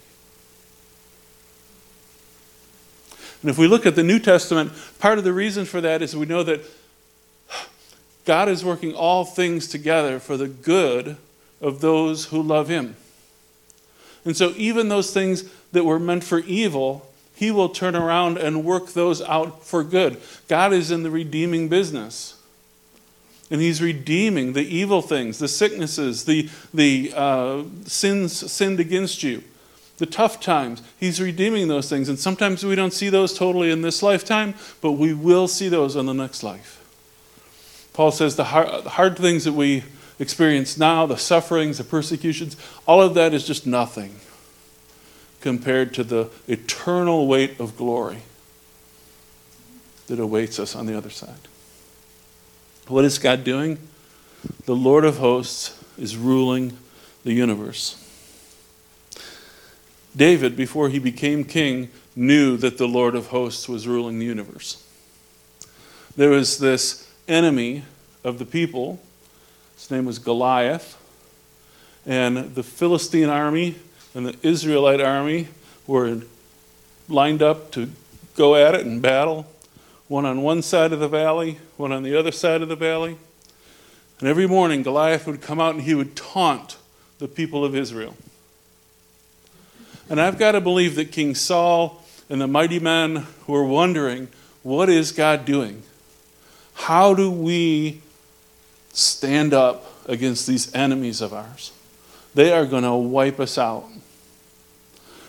And 3.43 3.51
if 3.51 3.59
we 3.59 3.69
look 3.69 3.85
at 3.85 3.95
the 3.95 4.03
New 4.03 4.19
Testament, 4.19 4.73
part 4.99 5.19
of 5.19 5.25
the 5.25 5.33
reason 5.33 5.67
for 5.67 5.81
that 5.83 6.01
is 6.01 6.17
we 6.17 6.27
know 6.27 6.43
that 6.43 6.63
God 8.25 8.49
is 8.49 8.65
working 8.65 8.95
all 8.95 9.25
things 9.25 9.69
together 9.69 10.19
for 10.19 10.37
the 10.37 10.49
good 10.49 11.17
of 11.61 11.81
those 11.81 12.27
who 12.27 12.43
love 12.43 12.69
Him. 12.69 12.97
And 14.25 14.37
so, 14.37 14.53
even 14.57 14.89
those 14.89 15.13
things 15.13 15.45
that 15.73 15.85
were 15.85 16.01
meant 16.01 16.25
for 16.25 16.41
evil, 16.41 17.09
He 17.35 17.51
will 17.51 17.69
turn 17.69 17.95
around 17.95 18.39
and 18.39 18.65
work 18.65 18.95
those 18.95 19.21
out 19.23 19.65
for 19.65 19.85
good. 19.85 20.21
God 20.49 20.73
is 20.73 20.91
in 20.91 21.03
the 21.03 21.11
redeeming 21.11 21.69
business. 21.69 22.36
And 23.51 23.61
He's 23.61 23.81
redeeming 23.81 24.55
the 24.55 24.67
evil 24.67 25.03
things, 25.03 25.39
the 25.39 25.49
sicknesses, 25.49 26.25
the, 26.25 26.49
the 26.75 27.13
uh, 27.15 27.63
sins 27.85 28.51
sinned 28.51 28.81
against 28.81 29.23
you 29.23 29.43
the 29.99 30.07
tough 30.07 30.41
times. 30.41 30.83
He's 30.99 31.21
redeeming 31.21 31.69
those 31.69 31.89
things. 31.89 32.09
And 32.09 32.19
sometimes 32.19 32.65
we 32.65 32.75
don't 32.75 32.93
see 32.93 33.09
those 33.09 33.37
totally 33.37 33.71
in 33.71 33.83
this 33.83 34.03
lifetime, 34.03 34.55
but 34.81 34.93
we 34.93 35.15
will 35.15 35.49
see 35.49 35.69
those 35.69 35.97
in 35.97 36.07
the 36.07 36.15
next 36.15 36.43
life. 36.43 36.83
Paul 37.93 38.11
says 38.11 38.37
the 38.37 38.45
hard, 38.45 38.85
the 38.85 38.91
hard 38.91 39.17
things 39.17 39.45
that 39.45 39.55
we 39.55 39.85
experience 40.19 40.77
now, 40.77 41.07
the 41.07 41.17
sufferings, 41.17 41.79
the 41.79 41.85
persecutions, 41.85 42.57
all 42.87 43.01
of 43.01 43.15
that 43.15 43.33
is 43.33 43.47
just 43.47 43.67
nothing 43.67 44.17
compared 45.41 45.95
to 45.95 46.05
the 46.05 46.29
eternal 46.47 47.27
weight 47.27 47.59
of 47.61 47.77
glory 47.77 48.23
that 50.09 50.19
awaits 50.19 50.59
us 50.59 50.75
on 50.75 50.87
the 50.87 50.97
other 50.97 51.11
side. 51.11 51.49
What 52.89 53.05
is 53.05 53.19
God 53.19 53.43
doing? 53.43 53.79
The 54.67 54.77
Lord 54.77 55.05
of 55.05 55.19
hosts 55.19 55.83
is 55.99 56.17
ruling 56.17 56.77
the 57.25 57.33
universe. 57.33 58.03
David, 60.15 60.57
before 60.57 60.89
he 60.89 61.01
became 61.01 61.43
king, 61.43 61.91
knew 62.15 62.57
that 62.57 62.79
the 62.79 62.87
Lord 62.87 63.17
of 63.17 63.29
hosts 63.29 63.69
was 63.69 63.89
ruling 63.89 64.21
the 64.21 64.25
universe. 64.25 64.83
There 66.17 66.31
was 66.31 66.59
this 66.59 67.11
enemy 67.27 67.83
of 68.23 68.39
the 68.39 68.47
people, 68.47 69.01
his 69.77 69.91
name 69.91 70.05
was 70.05 70.21
Goliath, 70.21 70.97
and 72.07 72.55
the 72.55 72.63
Philistine 72.63 73.29
army 73.29 73.75
and 74.15 74.27
the 74.27 74.37
Israelite 74.43 75.01
army 75.01 75.49
were 75.89 76.23
lined 77.09 77.43
up 77.43 77.73
to 77.73 77.91
go 78.37 78.55
at 78.55 78.77
it 78.77 78.87
in 78.87 79.01
battle, 79.01 79.45
one 80.09 80.25
on 80.25 80.43
one 80.43 80.63
side 80.63 80.93
of 80.93 81.01
the 81.01 81.09
valley, 81.09 81.59
one 81.77 81.93
on 81.93 82.03
the 82.03 82.17
other 82.17 82.33
side 82.33 82.63
of 82.63 82.69
the 82.69 82.77
valley. 82.77 83.17
And 84.21 84.29
every 84.29 84.47
morning, 84.47 84.83
Goliath 84.83 85.27
would 85.27 85.43
come 85.43 85.61
out 85.61 85.75
and 85.75 85.83
he 85.83 85.95
would 85.95 86.17
taunt 86.17 86.77
the 87.19 87.29
people 87.29 87.65
of 87.65 87.75
Israel. 87.75 88.17
And 90.09 90.21
I've 90.21 90.39
got 90.39 90.53
to 90.53 90.61
believe 90.61 90.95
that 90.95 91.11
King 91.13 91.35
Saul 91.35 92.03
and 92.31 92.41
the 92.41 92.47
mighty 92.47 92.79
men 92.79 93.27
were 93.47 93.65
wondering, 93.65 94.29
what 94.63 94.89
is 94.89 95.13
God 95.13 95.45
doing? 95.45 95.83
How 96.75 97.15
do 97.15 97.31
we 97.31 98.01
stand 98.93 99.53
up 99.53 100.09
against 100.09 100.47
these 100.47 100.73
enemies 100.75 101.21
of 101.21 101.33
ours? 101.33 101.73
They 102.35 102.53
are 102.53 102.67
going 102.67 102.85
to 102.85 102.95
wipe 102.95 103.41
us 103.41 103.59
out. 103.59 103.87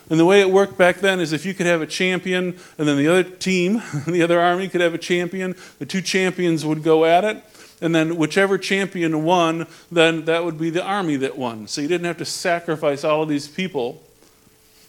And 0.10 0.20
the 0.20 0.26
way 0.26 0.42
it 0.42 0.50
worked 0.50 0.78
back 0.78 0.98
then 0.98 1.20
is 1.20 1.34
if 1.34 1.46
you 1.46 1.54
could 1.54 1.66
have 1.66 1.82
a 1.82 1.88
champion, 1.88 2.58
and 2.78 2.88
then 2.88 2.98
the 2.98 3.08
other 3.08 3.24
team, 3.24 3.82
the 4.08 4.24
other 4.24 4.40
army 4.40 4.70
could 4.70 4.82
have 4.82 4.94
a 4.94 4.98
champion, 4.98 5.56
the 5.80 5.86
two 5.86 6.02
champions 6.02 6.66
would 6.66 6.84
go 6.84 7.06
at 7.06 7.24
it. 7.24 7.44
And 7.80 7.94
then 7.94 8.18
whichever 8.18 8.58
champion 8.58 9.24
won, 9.24 9.68
then 9.92 10.26
that 10.26 10.44
would 10.44 10.58
be 10.58 10.70
the 10.70 10.84
army 10.84 11.16
that 11.18 11.38
won. 11.38 11.68
So 11.68 11.82
you 11.82 11.88
didn't 11.88 12.06
have 12.06 12.18
to 12.18 12.26
sacrifice 12.26 13.04
all 13.04 13.22
of 13.22 13.30
these 13.30 13.48
people 13.48 14.02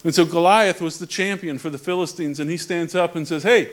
and 0.04 0.14
so 0.14 0.24
Goliath 0.24 0.80
was 0.80 0.98
the 0.98 1.06
champion 1.06 1.58
for 1.58 1.70
the 1.70 1.78
Philistines, 1.78 2.38
and 2.38 2.48
he 2.48 2.56
stands 2.56 2.94
up 2.94 3.16
and 3.16 3.26
says, 3.26 3.42
Hey, 3.42 3.70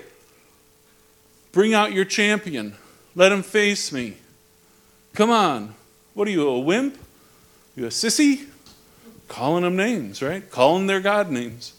bring 1.52 1.74
out 1.74 1.94
your 1.94 2.06
champion. 2.06 2.76
Let 3.16 3.32
him 3.32 3.44
face 3.44 3.92
me. 3.92 4.18
Come 5.14 5.30
on. 5.30 5.76
What 6.14 6.28
are 6.28 6.32
you, 6.32 6.48
a 6.48 6.60
wimp? 6.60 6.98
You 7.76 7.86
a 7.86 7.90
sissy? 7.90 8.48
Calling 9.28 9.64
them 9.64 9.76
names, 9.76 10.22
right? 10.22 10.50
Calling 10.50 10.88
their 10.88 11.00
God 11.00 11.32
names. 11.32 11.74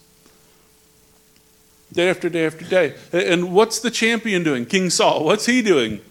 Day 1.93 2.09
after 2.09 2.29
day 2.29 2.45
after 2.45 2.65
day. 2.65 2.95
And 3.13 3.53
what's 3.53 3.79
the 3.79 3.89
champion 3.89 4.43
doing? 4.43 4.65
King 4.65 4.89
Saul. 4.89 5.23
What's 5.23 5.45
he 5.45 5.61
doing? 5.61 6.01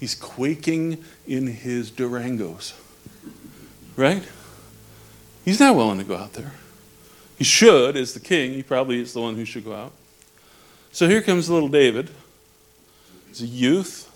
He's 0.00 0.14
quaking 0.14 1.04
in 1.26 1.46
his 1.46 1.90
Durangos, 1.90 2.72
right? 3.96 4.22
He's 5.44 5.60
not 5.60 5.76
willing 5.76 5.98
to 5.98 6.04
go 6.04 6.16
out 6.16 6.32
there. 6.32 6.52
He 7.38 7.44
should, 7.44 7.96
as 7.96 8.14
the 8.14 8.20
king, 8.20 8.54
he 8.54 8.62
probably 8.62 9.00
is 9.00 9.12
the 9.12 9.20
one 9.20 9.36
who 9.36 9.44
should 9.44 9.64
go 9.64 9.74
out. 9.74 9.92
So 10.92 11.06
here 11.06 11.22
comes 11.22 11.48
little 11.48 11.68
David. 11.68 12.10
He's 13.28 13.42
a 13.42 13.46
youth. 13.46 14.10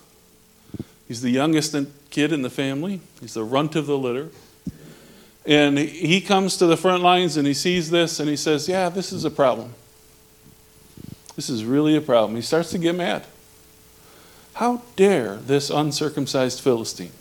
He's 1.07 1.21
the 1.21 1.31
youngest 1.31 1.77
kid 2.11 2.33
in 2.33 2.43
the 2.43 2.51
family. 2.51 3.01
He's 3.21 3.35
the 3.35 3.45
runt 3.45 3.77
of 3.77 3.87
the 3.87 3.97
litter. 3.97 4.31
And 5.47 5.79
he 5.79 6.21
comes 6.21 6.57
to 6.57 6.67
the 6.67 6.77
front 6.77 7.03
lines 7.03 7.37
and 7.37 7.47
he 7.47 7.55
sees 7.55 7.91
this 7.91 8.19
and 8.19 8.29
he 8.29 8.37
says, 8.37 8.69
Yeah, 8.69 8.89
this 8.89 9.13
is 9.13 9.25
a 9.25 9.31
problem. 9.31 9.75
This 11.37 11.51
is 11.51 11.65
really 11.65 11.97
a 11.97 12.01
problem. 12.01 12.37
He 12.37 12.43
starts 12.43 12.71
to 12.71 12.79
get 12.79 12.95
mad. 12.95 13.25
How 14.55 14.83
dare 14.97 15.37
this 15.37 15.69
uncircumcised 15.69 16.61
Philistine 16.61 17.13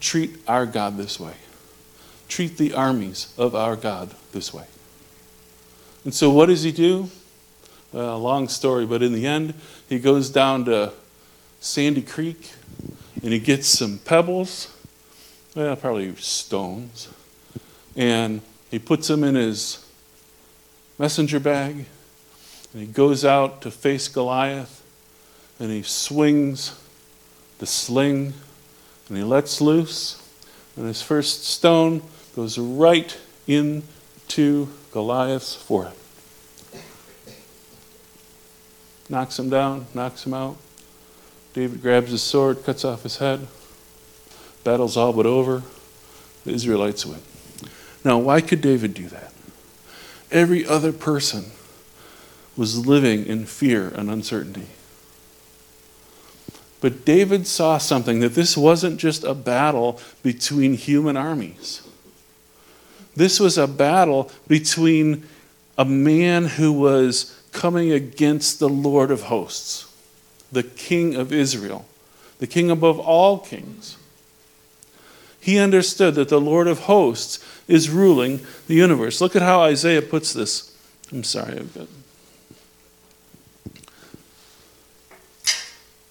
treat 0.00 0.38
our 0.48 0.64
God 0.64 0.96
this 0.96 1.20
way? 1.20 1.34
treat 2.32 2.56
the 2.56 2.72
armies 2.72 3.34
of 3.36 3.54
our 3.54 3.76
God 3.76 4.14
this 4.32 4.54
way. 4.54 4.64
And 6.04 6.14
so, 6.14 6.30
what 6.30 6.46
does 6.46 6.62
he 6.62 6.72
do? 6.72 7.10
Well, 7.92 8.18
long 8.18 8.48
story, 8.48 8.86
but 8.86 9.02
in 9.02 9.12
the 9.12 9.26
end, 9.26 9.52
he 9.86 9.98
goes 9.98 10.30
down 10.30 10.64
to 10.64 10.92
Sandy 11.60 12.00
Creek 12.00 12.52
and 13.22 13.34
he 13.34 13.38
gets 13.38 13.68
some 13.68 13.98
pebbles, 13.98 14.71
well, 15.54 15.76
probably 15.76 16.14
stones, 16.16 17.08
and 17.96 18.40
he 18.70 18.78
puts 18.78 19.08
them 19.08 19.22
in 19.22 19.34
his 19.34 19.86
messenger 20.98 21.40
bag 21.40 21.84
and 22.72 22.80
he 22.80 22.86
goes 22.86 23.24
out 23.24 23.60
to 23.62 23.70
face 23.70 24.08
Goliath 24.08 24.82
and 25.58 25.70
he 25.70 25.82
swings 25.82 26.80
the 27.58 27.66
sling 27.66 28.32
and 29.08 29.18
he 29.18 29.24
lets 29.24 29.60
loose. 29.60 30.18
And 30.76 30.86
his 30.86 31.02
first 31.02 31.44
stone 31.44 32.02
goes 32.34 32.56
right 32.56 33.18
into 33.46 34.68
Goliath's 34.90 35.54
forehead. 35.54 35.96
Knocks 39.10 39.38
him 39.38 39.50
down, 39.50 39.86
knocks 39.92 40.24
him 40.24 40.32
out. 40.32 40.56
David 41.52 41.82
grabs 41.82 42.10
his 42.10 42.22
sword, 42.22 42.64
cuts 42.64 42.84
off 42.84 43.02
his 43.02 43.18
head. 43.18 43.46
Battle's 44.64 44.96
all 44.96 45.12
but 45.12 45.26
over. 45.26 45.62
The 46.44 46.52
Israelites 46.52 47.06
win. 47.06 47.20
Now, 48.04 48.18
why 48.18 48.40
could 48.40 48.60
David 48.60 48.94
do 48.94 49.06
that? 49.08 49.32
Every 50.30 50.66
other 50.66 50.92
person 50.92 51.52
was 52.56 52.86
living 52.86 53.26
in 53.26 53.46
fear 53.46 53.88
and 53.88 54.10
uncertainty. 54.10 54.66
But 56.80 57.04
David 57.04 57.46
saw 57.46 57.78
something 57.78 58.20
that 58.20 58.34
this 58.34 58.56
wasn't 58.56 58.98
just 58.98 59.22
a 59.22 59.34
battle 59.34 60.00
between 60.22 60.74
human 60.74 61.16
armies. 61.16 61.82
This 63.14 63.38
was 63.38 63.56
a 63.56 63.68
battle 63.68 64.30
between 64.48 65.24
a 65.78 65.84
man 65.84 66.46
who 66.46 66.72
was 66.72 67.38
coming 67.52 67.92
against 67.92 68.58
the 68.58 68.68
Lord 68.68 69.10
of 69.10 69.22
hosts, 69.22 69.94
the 70.50 70.62
King 70.62 71.14
of 71.14 71.32
Israel, 71.32 71.86
the 72.38 72.46
King 72.46 72.70
above 72.70 72.98
all 72.98 73.38
kings. 73.38 73.96
He 75.42 75.58
understood 75.58 76.14
that 76.14 76.28
the 76.28 76.40
Lord 76.40 76.68
of 76.68 76.80
hosts 76.80 77.44
is 77.66 77.90
ruling 77.90 78.46
the 78.68 78.74
universe. 78.74 79.20
Look 79.20 79.34
at 79.34 79.42
how 79.42 79.60
Isaiah 79.62 80.00
puts 80.00 80.32
this. 80.32 80.72
I'm 81.10 81.24
sorry, 81.24 81.58
I've 81.58 81.74
got. 81.74 81.88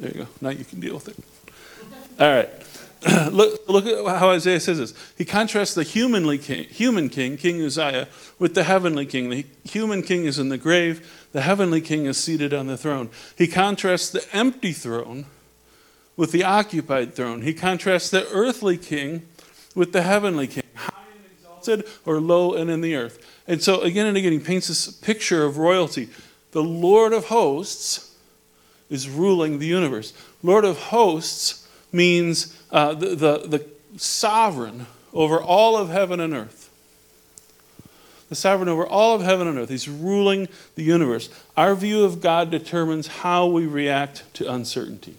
There 0.01 0.11
you 0.11 0.17
go. 0.25 0.27
Now 0.41 0.49
you 0.49 0.65
can 0.65 0.81
deal 0.81 0.95
with 0.95 1.07
it. 1.07 1.17
All 2.19 2.35
right. 2.35 2.49
look, 3.31 3.69
look 3.69 3.85
at 3.85 4.19
how 4.19 4.31
Isaiah 4.31 4.59
says 4.59 4.79
this. 4.79 4.93
He 5.17 5.23
contrasts 5.23 5.75
the 5.75 5.83
humanly 5.83 6.37
king, 6.37 6.65
human 6.65 7.07
king, 7.07 7.37
King 7.37 7.61
Uzziah, 7.61 8.09
with 8.37 8.53
the 8.53 8.65
heavenly 8.65 9.05
king. 9.05 9.29
The 9.29 9.45
human 9.63 10.03
king 10.03 10.25
is 10.25 10.39
in 10.39 10.49
the 10.49 10.57
grave, 10.57 11.27
the 11.31 11.41
heavenly 11.41 11.79
king 11.79 12.05
is 12.05 12.17
seated 12.17 12.53
on 12.53 12.67
the 12.67 12.77
throne. 12.77 13.09
He 13.37 13.47
contrasts 13.47 14.09
the 14.09 14.27
empty 14.35 14.73
throne 14.73 15.25
with 16.15 16.31
the 16.31 16.43
occupied 16.43 17.15
throne. 17.15 17.41
He 17.41 17.53
contrasts 17.53 18.09
the 18.09 18.27
earthly 18.29 18.77
king 18.77 19.23
with 19.75 19.93
the 19.93 20.01
heavenly 20.01 20.47
king, 20.47 20.63
high 20.75 20.93
and 21.13 21.25
exalted 21.31 21.85
or 22.05 22.19
low 22.19 22.53
and 22.53 22.69
in 22.69 22.81
the 22.81 22.95
earth. 22.95 23.25
And 23.47 23.61
so, 23.61 23.81
again 23.81 24.05
and 24.05 24.17
again, 24.17 24.31
he 24.31 24.39
paints 24.39 24.67
this 24.67 24.89
picture 24.89 25.43
of 25.43 25.57
royalty. 25.57 26.09
The 26.51 26.63
Lord 26.63 27.13
of 27.13 27.25
hosts 27.25 28.15
is 28.89 29.09
ruling 29.09 29.59
the 29.59 29.67
universe. 29.67 30.13
Lord 30.43 30.65
of 30.65 30.77
hosts 30.77 31.67
means 31.91 32.57
uh, 32.71 32.93
the, 32.93 33.15
the, 33.15 33.37
the 33.47 33.65
sovereign 33.97 34.85
over 35.13 35.41
all 35.41 35.77
of 35.77 35.89
heaven 35.89 36.19
and 36.19 36.33
earth. 36.33 36.69
The 38.29 38.35
sovereign 38.35 38.69
over 38.69 38.85
all 38.85 39.15
of 39.15 39.21
heaven 39.21 39.47
and 39.47 39.57
earth. 39.57 39.69
He's 39.69 39.89
ruling 39.89 40.47
the 40.75 40.83
universe. 40.83 41.29
Our 41.57 41.75
view 41.75 42.03
of 42.05 42.21
God 42.21 42.49
determines 42.49 43.07
how 43.07 43.47
we 43.47 43.65
react 43.65 44.23
to 44.35 44.49
uncertainty. 44.49 45.15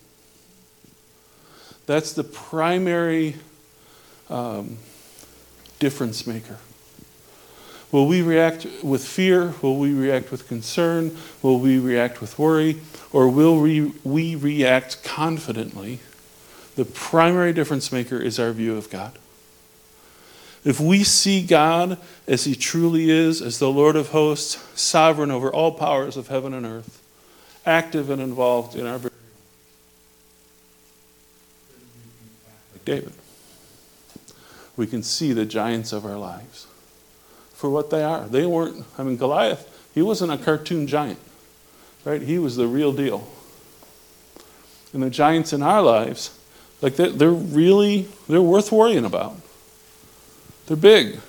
That's 1.93 2.15
the 2.15 2.25
primary 2.25 3.37
um, 4.31 4.79
difference 5.79 6.27
maker. 6.27 6.57
Will 7.91 8.07
we 8.07 8.23
react 8.23 8.67
with 8.83 9.07
fear? 9.07 9.53
Will 9.61 9.77
we 9.77 9.93
react 9.93 10.31
with 10.31 10.49
concern? 10.49 11.15
Will 11.43 11.61
we 11.61 11.79
react 11.79 12.23
with 12.23 12.39
worry? 12.39 12.81
Or 13.13 13.29
will 13.29 13.61
we, 13.61 13.93
we 14.05 14.35
react 14.35 15.05
confidently? 15.05 16.01
The 16.77 16.87
primary 16.87 17.53
difference 17.53 17.93
maker 17.93 18.17
is 18.17 18.41
our 18.41 18.53
view 18.53 18.75
of 18.75 18.89
God. 18.89 19.19
If 20.65 20.81
we 20.81 21.05
see 21.05 21.45
God 21.47 21.99
as 22.27 22.45
He 22.45 22.55
truly 22.55 23.11
is, 23.11 23.43
as 23.43 23.59
the 23.59 23.69
Lord 23.69 23.97
of 23.97 24.09
hosts, 24.09 24.55
sovereign 24.81 25.31
over 25.31 25.53
all 25.53 25.73
powers 25.73 26.17
of 26.17 26.29
heaven 26.29 26.55
and 26.55 26.65
earth, 26.65 27.03
active 27.67 28.09
and 28.09 28.23
involved 28.23 28.77
in 28.77 28.87
our 28.87 28.99
David, 32.85 33.13
we 34.77 34.87
can 34.87 35.03
see 35.03 35.33
the 35.33 35.45
giants 35.45 35.93
of 35.93 36.05
our 36.05 36.17
lives 36.17 36.67
for 37.55 37.71
what 37.71 37.91
they 37.91 38.03
are. 38.03 38.27
They 38.27 38.45
weren't, 38.45 38.85
I 38.99 39.03
mean, 39.03 39.17
Goliath, 39.17 39.69
he 39.95 40.03
wasn't 40.03 40.33
a 40.33 40.39
cartoon 40.39 40.87
giant, 40.87 41.19
right? 42.05 42.21
He 42.21 42.39
was 42.39 42.57
the 42.57 42.67
real 42.67 42.93
deal. 42.93 43.29
And 44.93 45.03
the 45.03 45.11
giants 45.11 45.53
in 45.53 45.63
our 45.63 45.81
lives, 45.81 46.37
like 46.81 46.97
they're, 46.97 47.11
they're 47.11 47.31
really, 47.31 48.09
they're 48.29 48.43
worth 48.43 48.73
worrying 48.73 49.05
about. 49.05 49.37
They're 50.67 50.77
big. 50.77 51.21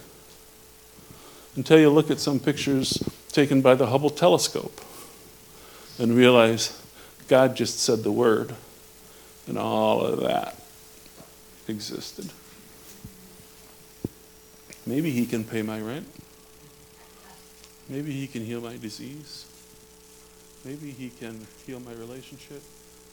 Until 1.55 1.79
you 1.79 1.89
look 1.89 2.09
at 2.09 2.19
some 2.19 2.39
pictures 2.39 3.03
taken 3.31 3.61
by 3.61 3.75
the 3.75 3.87
Hubble 3.87 4.09
telescope 4.09 4.81
and 5.99 6.15
realize 6.15 6.81
God 7.27 7.55
just 7.55 7.79
said 7.79 8.03
the 8.03 8.11
word 8.11 8.55
and 9.47 9.57
all 9.57 10.01
of 10.01 10.21
that 10.21 10.62
existed. 11.67 12.29
Maybe 14.85 15.11
he 15.11 15.25
can 15.25 15.43
pay 15.43 15.61
my 15.61 15.79
rent. 15.79 16.07
Maybe 17.89 18.11
he 18.11 18.27
can 18.27 18.45
heal 18.45 18.61
my 18.61 18.77
disease. 18.77 19.45
Maybe 20.65 20.91
he 20.91 21.09
can 21.09 21.45
heal 21.65 21.79
my 21.79 21.93
relationship. 21.93 22.61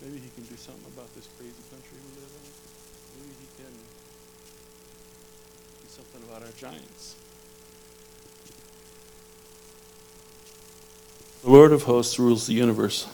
Maybe 0.03 0.19
he 0.19 0.31
can 0.35 0.45
do 0.45 0.57
something 0.57 0.85
about 0.95 1.13
this 1.15 1.29
crazy 1.37 1.53
country 1.71 1.99
we 1.99 2.21
live 2.21 2.31
in. 2.33 2.45
Maybe 3.21 3.35
he 3.41 3.63
can 3.63 3.73
do 5.83 5.89
something 5.89 6.23
about 6.29 6.43
our 6.43 6.53
giants. 6.57 7.17
The 11.43 11.51
Lord 11.51 11.73
of 11.73 11.85
hosts 11.85 12.19
rules 12.19 12.47
the 12.47 12.55
universe. 12.55 13.09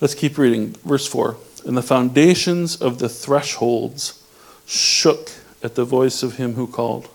Let's 0.00 0.14
keep 0.14 0.36
reading. 0.38 0.72
Verse 0.84 1.06
4. 1.06 1.36
And 1.64 1.76
the 1.76 1.82
foundations 1.82 2.76
of 2.76 2.98
the 2.98 3.08
thresholds 3.08 4.22
shook 4.66 5.30
at 5.62 5.74
the 5.74 5.84
voice 5.84 6.22
of 6.22 6.36
him 6.36 6.54
who 6.54 6.66
called. 6.66 7.08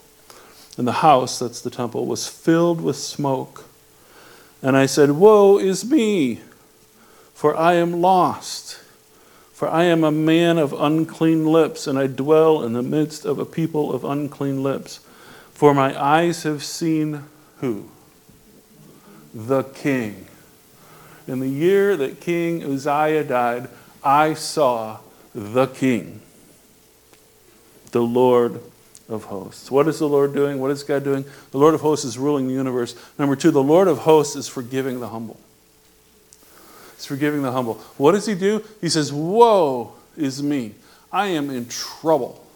And 0.77 0.88
the 0.88 0.94
house, 0.94 1.39
that's 1.39 1.62
the 1.62 1.70
temple, 1.70 2.06
was 2.06 2.27
filled 2.27 2.82
with 2.82 2.96
smoke. 2.96 3.66
And 4.62 4.77
I 4.77 4.86
said, 4.86 5.12
Woe 5.12 5.58
is 5.58 5.89
me, 5.89 6.42
for 7.34 7.56
I 7.56 7.74
am 7.74 8.01
lost. 8.01 8.80
For 9.58 9.68
I 9.68 9.86
am 9.86 10.04
a 10.04 10.12
man 10.12 10.60
of 10.60 10.72
unclean 10.72 11.48
lips, 11.48 11.88
and 11.88 11.98
I 11.98 12.05
dwell 12.05 12.64
in 12.64 12.74
the 12.74 12.83
midst 12.83 13.25
of 13.25 13.40
a 13.40 13.46
people 13.46 13.92
of 13.92 14.05
unclean 14.05 14.62
lips. 14.62 15.00
For 15.51 15.74
my 15.74 16.00
eyes 16.00 16.44
have 16.44 16.64
seen 16.64 17.24
who? 17.57 17.90
The 19.33 19.64
king. 19.64 20.27
In 21.27 21.40
the 21.40 21.50
year 21.50 21.98
that 21.98 22.22
King 22.22 22.64
Uzziah 22.64 23.24
died, 23.24 23.68
I 24.07 24.35
saw 24.35 25.00
the 25.35 25.67
king, 25.67 26.22
the 27.91 28.01
Lord 28.01 28.61
of 29.09 29.25
hosts. 29.25 29.70
What 29.70 29.89
is 29.89 30.00
the 30.00 30.07
Lord 30.07 30.33
doing? 30.33 30.59
What 30.59 30.72
is 30.72 30.81
God 30.81 31.03
doing? 31.03 31.25
The 31.51 31.57
Lord 31.57 31.74
of 31.74 31.81
hosts 31.81 32.05
is 32.05 32.17
ruling 32.17 32.48
the 32.48 32.53
universe. 32.53 32.96
Number 33.20 33.35
two, 33.35 33.51
the 33.51 33.61
Lord 33.61 33.89
of 33.89 33.98
hosts 33.98 34.37
is 34.37 34.48
forgiving 34.48 35.01
the 35.01 35.09
humble. 35.09 35.37
He's 36.96 37.05
forgiving 37.05 37.41
the 37.41 37.51
humble. 37.51 37.74
What 37.98 38.13
does 38.13 38.25
he 38.25 38.33
do? 38.33 38.63
He 38.79 38.87
says, 38.87 39.11
Woe 39.11 39.91
is 40.15 40.41
me. 40.41 40.75
I 41.11 41.27
am 41.27 41.50
in 41.50 41.67
trouble 41.67 42.48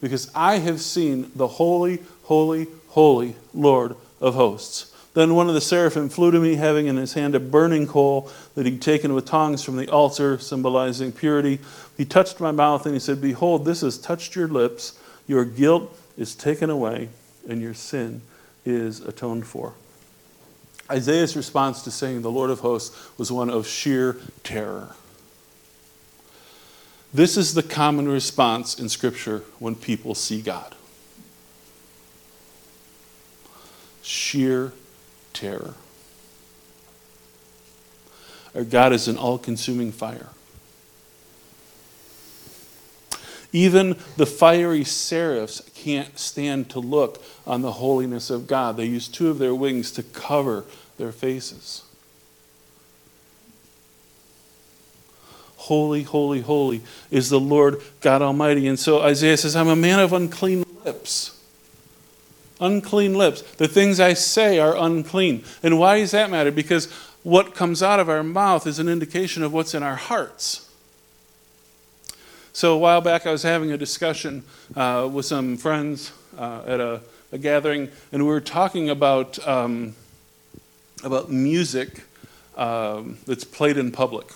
because 0.00 0.28
I 0.34 0.56
have 0.56 0.80
seen 0.80 1.30
the 1.36 1.46
holy, 1.46 2.00
holy, 2.24 2.66
holy 2.88 3.36
Lord 3.54 3.94
of 4.20 4.34
hosts. 4.34 4.92
Then 5.12 5.34
one 5.34 5.48
of 5.48 5.54
the 5.54 5.60
seraphim 5.60 6.08
flew 6.08 6.30
to 6.30 6.38
me, 6.38 6.54
having 6.54 6.86
in 6.86 6.96
his 6.96 7.14
hand 7.14 7.34
a 7.34 7.40
burning 7.40 7.86
coal 7.86 8.30
that 8.54 8.64
he'd 8.64 8.80
taken 8.80 9.12
with 9.12 9.26
tongs 9.26 9.62
from 9.62 9.76
the 9.76 9.88
altar, 9.88 10.38
symbolizing 10.38 11.10
purity. 11.10 11.58
He 11.96 12.04
touched 12.04 12.38
my 12.40 12.52
mouth 12.52 12.86
and 12.86 12.94
he 12.94 13.00
said, 13.00 13.20
Behold, 13.20 13.64
this 13.64 13.80
has 13.80 13.98
touched 13.98 14.36
your 14.36 14.46
lips. 14.46 14.98
Your 15.26 15.44
guilt 15.44 15.96
is 16.16 16.34
taken 16.34 16.70
away, 16.70 17.08
and 17.48 17.60
your 17.60 17.74
sin 17.74 18.22
is 18.64 19.00
atoned 19.00 19.46
for. 19.46 19.74
Isaiah's 20.90 21.36
response 21.36 21.82
to 21.82 21.90
saying 21.90 22.22
the 22.22 22.30
Lord 22.30 22.50
of 22.50 22.60
hosts 22.60 22.96
was 23.18 23.30
one 23.32 23.50
of 23.50 23.66
sheer 23.66 24.16
terror. 24.42 24.94
This 27.12 27.36
is 27.36 27.54
the 27.54 27.62
common 27.62 28.08
response 28.08 28.78
in 28.78 28.88
Scripture 28.88 29.42
when 29.58 29.74
people 29.74 30.14
see 30.14 30.40
God 30.40 30.76
sheer 34.02 34.72
terror. 35.32 35.74
Our 38.54 38.64
God 38.64 38.92
is 38.92 39.08
an 39.08 39.16
all 39.16 39.38
consuming 39.38 39.92
fire. 39.92 40.28
Even 43.52 43.96
the 44.16 44.26
fiery 44.26 44.84
seraphs 44.84 45.60
can't 45.74 46.18
stand 46.18 46.70
to 46.70 46.78
look 46.78 47.22
on 47.46 47.62
the 47.62 47.72
holiness 47.72 48.30
of 48.30 48.46
God. 48.46 48.76
They 48.76 48.84
use 48.84 49.08
two 49.08 49.28
of 49.28 49.38
their 49.38 49.54
wings 49.54 49.90
to 49.92 50.02
cover 50.02 50.64
their 50.98 51.10
faces. 51.10 51.82
Holy, 55.56 56.04
holy, 56.04 56.40
holy 56.40 56.80
is 57.10 57.28
the 57.28 57.40
Lord 57.40 57.80
God 58.00 58.22
Almighty. 58.22 58.66
And 58.66 58.78
so 58.78 59.00
Isaiah 59.00 59.36
says, 59.36 59.56
I'm 59.56 59.68
a 59.68 59.76
man 59.76 59.98
of 59.98 60.12
unclean 60.12 60.64
lips. 60.84 61.39
Unclean 62.60 63.14
lips. 63.14 63.42
The 63.42 63.68
things 63.68 63.98
I 64.00 64.14
say 64.14 64.58
are 64.58 64.76
unclean. 64.76 65.44
And 65.62 65.78
why 65.78 66.00
does 66.00 66.10
that 66.10 66.30
matter? 66.30 66.50
Because 66.50 66.92
what 67.22 67.54
comes 67.54 67.82
out 67.82 68.00
of 68.00 68.08
our 68.08 68.22
mouth 68.22 68.66
is 68.66 68.78
an 68.78 68.88
indication 68.88 69.42
of 69.42 69.52
what's 69.52 69.74
in 69.74 69.82
our 69.82 69.96
hearts. 69.96 70.70
So 72.52 72.74
a 72.74 72.78
while 72.78 73.00
back, 73.00 73.26
I 73.26 73.32
was 73.32 73.42
having 73.42 73.72
a 73.72 73.78
discussion 73.78 74.44
uh, 74.76 75.08
with 75.10 75.26
some 75.26 75.56
friends 75.56 76.12
uh, 76.36 76.62
at 76.66 76.80
a, 76.80 77.00
a, 77.32 77.38
gathering, 77.38 77.90
and 78.12 78.24
we 78.24 78.28
were 78.28 78.40
talking 78.40 78.90
about 78.90 79.38
um, 79.46 79.94
about 81.02 81.30
music 81.30 82.02
um, 82.56 83.18
that's 83.26 83.44
played 83.44 83.76
in 83.76 83.92
public. 83.92 84.26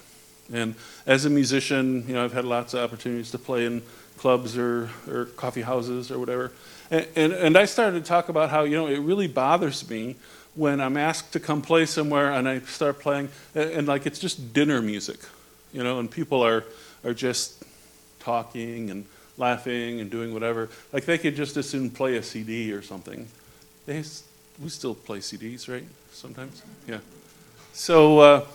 And 0.53 0.75
as 1.07 1.25
a 1.25 1.31
musician, 1.31 2.05
you 2.07 2.15
know, 2.15 2.25
I've 2.25 2.33
had 2.33 2.45
lots 2.45 2.75
of 2.75 2.81
opportunities 2.81 3.31
to 3.33 3.39
play 3.39 3.67
in 3.67 3.83
clubs 4.17 4.57
or, 4.57 4.91
or 5.09 5.27
coffee 5.37 5.63
houses 5.63 6.11
or 6.11 6.19
whatever. 6.19 6.53
And, 6.91 7.33
and, 7.33 7.57
I 7.57 7.65
started 7.65 8.05
to 8.05 8.09
talk 8.09 8.29
about 8.29 8.51
how, 8.51 8.65
you 8.65 8.77
know, 8.77 8.87
it 8.87 8.99
really 8.99 9.27
bothers 9.27 9.89
me 9.89 10.17
when 10.55 10.81
I'm 10.81 10.97
asked 10.97 11.33
to 11.33 11.41
come 11.41 11.63
play 11.63 11.87
somewhere 11.87 12.33
and 12.33 12.49
I 12.49 12.61
start 12.61 13.01
playing, 13.01 13.31
and, 13.55 13.71
and 13.71 13.89
like 13.89 14.07
it's 14.07 14.19
just 14.19 14.53
dinner 14.53 14.83
music, 14.83 15.19
you 15.73 15.83
know, 15.83 15.99
and 15.99 16.11
people 16.11 16.45
are, 16.45 16.65
are 17.03 17.15
just 17.15 17.65
talking 18.21 18.91
and 18.91 19.07
laughing 19.39 20.01
and 20.01 20.11
doing 20.11 20.33
whatever. 20.33 20.69
Like 20.93 21.07
they 21.07 21.19
could 21.19 21.37
just 21.37 21.57
as 21.57 21.69
soon 21.69 21.91
play 21.91 22.17
a 22.17 22.23
CD 22.23 22.73
or 22.73 22.83
something. 22.83 23.27
They, 23.87 24.03
we 24.63 24.69
still 24.69 24.95
play 24.95 25.19
CDs, 25.19 25.69
right? 25.69 25.85
Sometimes, 26.13 26.63
yeah. 26.87 26.99
So, 27.73 28.19
uh, 28.21 28.47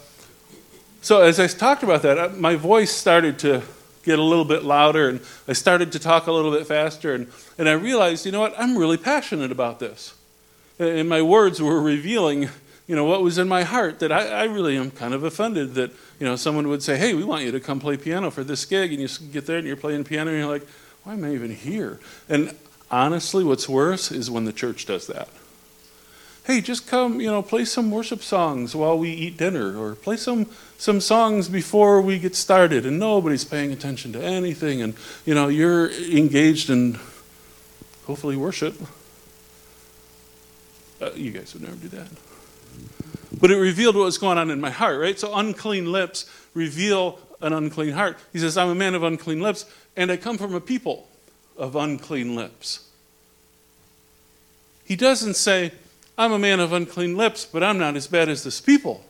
so 1.02 1.22
as 1.22 1.40
I 1.40 1.48
talked 1.48 1.84
about 1.84 2.04
that, 2.04 2.18
uh, 2.18 2.30
my 2.30 2.56
voice 2.56 2.92
started 2.92 3.40
to 3.40 3.64
get 4.04 4.18
a 4.18 4.24
little 4.24 4.46
bit 4.46 4.64
louder, 4.64 5.10
and 5.10 5.20
I 5.48 5.54
started 5.54 5.92
to 5.92 6.00
talk 6.00 6.28
a 6.28 6.32
little 6.32 6.52
bit 6.52 6.66
faster, 6.68 7.14
and, 7.14 7.28
and 7.60 7.70
I 7.70 7.74
realized, 7.74 8.26
you 8.26 8.32
know 8.32 8.40
what? 8.40 8.56
I'm 8.58 8.76
really 8.76 8.98
passionate 8.98 9.52
about 9.52 9.80
this, 9.80 10.16
and 10.80 11.08
my 11.08 11.22
words 11.22 11.62
were 11.62 11.80
revealing 11.80 12.50
you 12.90 12.96
know, 12.96 13.06
what 13.06 13.22
was 13.22 13.38
in 13.38 13.48
my 13.48 13.62
heart 13.62 14.00
that 14.00 14.12
I, 14.12 14.30
I, 14.30 14.44
really 14.46 14.76
am 14.76 14.90
kind 14.90 15.14
of 15.14 15.24
offended 15.24 15.76
that, 15.76 15.92
you 16.20 16.26
know, 16.26 16.36
someone 16.36 16.68
would 16.70 16.82
say, 16.82 16.98
hey, 16.98 17.14
we 17.14 17.24
want 17.24 17.44
you 17.44 17.52
to 17.52 17.60
come 17.60 17.80
play 17.80 17.98
piano 17.98 18.32
for 18.32 18.44
this 18.44 18.66
gig. 18.66 18.92
And 18.92 19.00
you 19.00 19.08
get 19.32 19.46
there 19.46 19.60
and 19.60 19.68
you're 19.68 19.76
playing 19.76 20.06
piano 20.06 20.32
and 20.32 20.40
you're 20.40 20.50
like, 20.50 20.68
why 21.04 21.14
am 21.14 21.24
I 21.24 21.34
even 21.36 21.52
here? 21.52 22.00
And 22.28 22.56
honestly, 22.90 23.44
what's 23.44 23.70
worse 23.70 24.12
is 24.12 24.32
when 24.32 24.46
the 24.46 24.54
church 24.54 24.88
does 24.88 25.06
that. 25.06 25.30
hey, 26.46 26.62
just 26.62 26.88
come, 26.88 27.22
you 27.22 27.28
know, 27.28 27.44
play 27.44 27.64
some 27.64 27.92
worship 27.92 28.24
songs 28.24 28.76
while 28.76 28.98
we 28.98 29.12
eat 29.12 29.38
dinner, 29.38 29.78
or 29.78 29.94
play 29.94 30.18
some 30.18 30.48
some 30.80 31.00
songs 31.00 31.48
before 31.48 32.02
we 32.02 32.18
get 32.18 32.36
started, 32.36 32.88
and 32.88 33.00
nobody's 33.00 33.46
paying 33.46 33.72
attention 33.72 34.12
to 34.14 34.24
anything, 34.24 34.82
and 34.82 34.96
you 35.26 35.36
know, 35.36 35.48
you're 35.48 35.92
engaged 35.92 36.72
in 36.72 36.94
hopefully 38.10 38.36
worship. 38.36 38.76
Uh, 41.00 41.12
you 41.14 41.30
guys 41.30 41.54
would 41.54 41.62
never 41.62 41.76
do 41.76 41.90
that. 41.90 42.08
But 43.40 43.52
it 43.52 43.58
revealed 43.58 43.96
what 43.96 44.06
was 44.06 44.18
going 44.18 44.40
on 44.40 44.50
in 44.50 44.60
my 44.60 44.72
heart, 44.72 45.00
right? 45.00 45.20
So 45.20 45.36
unclean 45.36 45.92
lips 45.92 46.26
reveal 46.56 47.20
an 47.40 47.54
unclean 47.54 47.94
heart. 47.94 48.18
He 48.34 48.40
says, 48.40 48.58
I'm 48.58 48.70
a 48.70 48.74
man 48.74 48.96
of 48.96 49.04
unclean 49.04 49.42
lips, 49.42 49.66
and 49.96 50.12
I 50.12 50.18
come 50.18 50.40
from 50.40 50.56
a 50.56 50.60
people 50.60 51.08
of 51.56 51.76
unclean 51.76 52.36
lips. 52.36 52.90
He 54.84 54.96
doesn't 54.96 55.36
say, 55.36 55.72
I'm 56.18 56.32
a 56.32 56.40
man 56.40 56.60
of 56.60 56.74
unclean 56.74 57.16
lips, 57.16 57.46
but 57.46 57.62
I'm 57.62 57.78
not 57.78 57.96
as 57.96 58.08
bad 58.08 58.28
as 58.28 58.44
this 58.44 58.60
people 58.60 59.06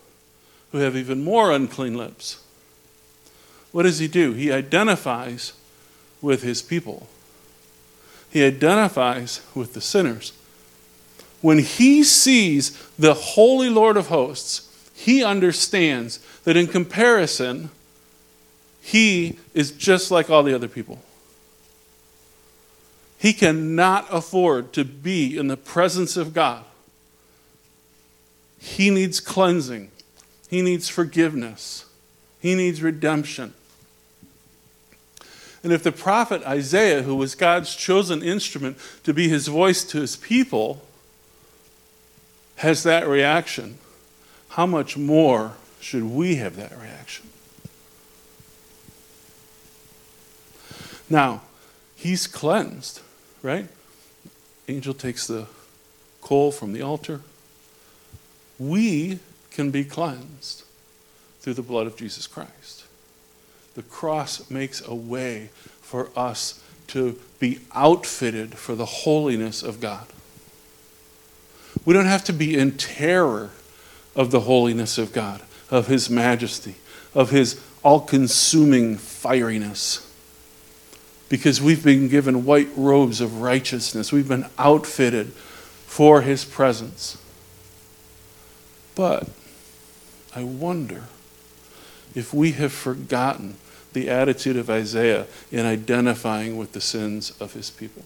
who 0.74 0.80
have 0.80 0.98
even 0.98 1.24
more 1.24 1.54
unclean 1.54 1.96
lips. 1.96 2.44
What 3.72 3.84
does 3.84 4.00
he 4.00 4.10
do? 4.10 4.34
He 4.34 4.52
identifies 4.52 5.54
with 6.22 6.44
his 6.44 6.62
people, 6.62 7.08
he 8.30 8.44
identifies 8.44 9.42
with 9.56 9.74
the 9.74 9.82
sinners. 9.82 10.34
When 11.42 11.60
he 11.60 12.04
sees 12.04 12.72
the 12.98 13.14
Holy 13.14 13.70
Lord 13.70 13.98
of 13.98 14.08
hosts, 14.08 14.66
he 14.94 15.24
understands 15.24 16.20
that 16.44 16.58
in 16.58 16.68
comparison, 16.68 17.70
he 18.82 19.40
is 19.54 19.72
just 19.72 20.12
like 20.12 20.30
all 20.30 20.44
the 20.44 20.54
other 20.54 20.68
people. 20.68 21.00
He 23.18 23.34
cannot 23.34 24.08
afford 24.12 24.74
to 24.74 24.86
be 24.86 25.38
in 25.38 25.48
the 25.48 25.58
presence 25.58 26.16
of 26.16 26.34
God. 26.34 26.64
He 28.58 28.90
needs 28.90 29.20
cleansing, 29.20 29.92
he 30.50 30.62
needs 30.62 30.90
forgiveness, 30.90 31.86
he 32.40 32.56
needs 32.56 32.82
redemption. 32.82 33.54
And 35.64 35.74
if 35.74 35.84
the 35.84 35.92
prophet 35.92 36.42
Isaiah, 36.44 37.04
who 37.04 37.16
was 37.16 37.36
God's 37.36 37.76
chosen 37.76 38.24
instrument 38.24 38.78
to 39.04 39.14
be 39.14 39.28
his 39.28 39.48
voice 39.48 39.84
to 39.86 40.00
his 40.00 40.16
people, 40.16 40.82
has 42.58 42.84
that 42.84 43.08
reaction, 43.08 43.78
how 44.50 44.66
much 44.66 44.98
more 44.98 45.54
should 45.80 46.04
we 46.04 46.36
have 46.36 46.56
that 46.56 46.72
reaction? 46.80 47.28
Now, 51.10 51.42
he's 51.96 52.28
cleansed, 52.28 53.02
right? 53.42 53.68
Angel 54.68 54.94
takes 54.94 55.28
the 55.28 55.48
coal 56.22 56.52
from 56.52 56.74
the 56.74 56.82
altar. 56.82 57.22
We 58.60 59.20
can 59.52 59.72
be 59.72 59.84
cleansed 59.84 60.64
through 61.42 61.56
the 61.56 61.62
blood 61.62 61.88
of 61.88 61.96
Jesus 61.96 62.28
Christ. 62.28 62.86
The 63.76 63.84
cross 63.84 64.50
makes 64.50 64.86
a 64.86 64.96
way 64.96 65.50
for 65.82 66.10
us 66.16 66.64
to 66.88 67.20
be 67.40 67.60
outfitted 67.74 68.56
for 68.56 68.76
the 68.76 68.86
holiness 68.86 69.64
of 69.64 69.80
God. 69.80 70.08
We 71.86 71.94
don't 71.94 72.06
have 72.06 72.24
to 72.26 72.34
be 72.34 72.58
in 72.58 72.78
terror 72.78 73.52
of 74.16 74.32
the 74.32 74.42
holiness 74.42 74.98
of 74.98 75.14
God, 75.14 75.42
of 75.70 75.88
His 75.88 76.10
majesty, 76.10 76.76
of 77.14 77.30
His 77.30 77.62
all 77.84 78.02
consuming 78.02 78.98
fieriness. 78.98 80.06
Because 81.30 81.62
we've 81.62 81.84
been 81.84 82.10
given 82.10 82.46
white 82.46 82.70
robes 82.76 83.22
of 83.22 83.42
righteousness. 83.42 84.12
We've 84.12 84.28
been 84.28 84.48
outfitted 84.58 85.28
for 85.28 86.22
His 86.22 86.44
presence. 86.44 87.18
But 88.96 89.30
I 90.36 90.44
wonder 90.44 91.04
if 92.16 92.34
we 92.34 92.54
have 92.54 92.74
forgotten 92.74 93.56
the 93.94 94.10
attitude 94.10 94.56
of 94.56 94.70
Isaiah 94.70 95.26
in 95.52 95.66
identifying 95.66 96.58
with 96.58 96.74
the 96.74 96.82
sins 96.82 97.34
of 97.40 97.54
his 97.54 97.70
people. 97.70 98.04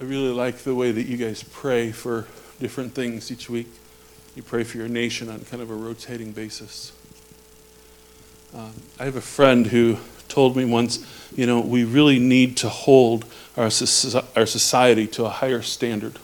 I 0.00 0.04
really 0.04 0.32
like 0.32 0.58
the 0.58 0.74
way 0.74 0.90
that 0.90 1.04
you 1.04 1.16
guys 1.16 1.44
pray 1.44 1.92
for 1.92 2.26
different 2.58 2.92
things 2.94 3.30
each 3.30 3.48
week. 3.48 3.68
You 4.34 4.42
pray 4.42 4.64
for 4.64 4.78
your 4.78 4.88
nation 4.88 5.28
on 5.28 5.40
kind 5.40 5.62
of 5.62 5.70
a 5.70 5.74
rotating 5.74 6.32
basis. 6.32 6.92
Um, 8.54 8.72
I 8.98 9.04
have 9.04 9.16
a 9.16 9.20
friend 9.20 9.66
who 9.66 9.98
told 10.28 10.56
me 10.56 10.64
once, 10.64 11.06
you 11.36 11.46
know, 11.46 11.60
we 11.60 11.84
really 11.84 12.18
need 12.18 12.56
to 12.58 12.68
hold 12.68 13.24
our, 13.56 13.64
our 13.66 14.46
society 14.46 15.06
to 15.06 15.24
a 15.24 15.28
higher 15.28 15.62
standard. 15.62 16.18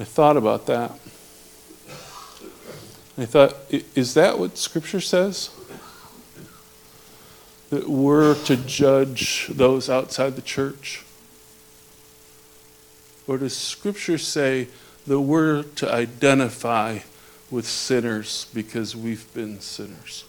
I 0.00 0.04
thought 0.04 0.38
about 0.38 0.64
that. 0.64 0.92
I 3.18 3.26
thought, 3.26 3.54
is 3.68 4.14
that 4.14 4.38
what 4.38 4.56
Scripture 4.56 5.02
says? 5.02 5.50
That 7.68 7.86
we're 7.86 8.34
to 8.46 8.56
judge 8.56 9.48
those 9.48 9.90
outside 9.90 10.36
the 10.36 10.42
church? 10.42 11.04
Or 13.26 13.36
does 13.36 13.54
Scripture 13.54 14.16
say 14.16 14.68
that 15.06 15.20
we're 15.20 15.64
to 15.64 15.92
identify 15.92 17.00
with 17.50 17.66
sinners 17.66 18.46
because 18.54 18.96
we've 18.96 19.30
been 19.34 19.60
sinners? 19.60 20.24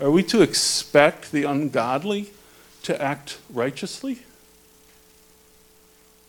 Are 0.00 0.10
we 0.10 0.22
to 0.22 0.40
expect 0.40 1.30
the 1.30 1.44
ungodly 1.44 2.30
to 2.84 3.02
act 3.02 3.38
righteously? 3.50 4.20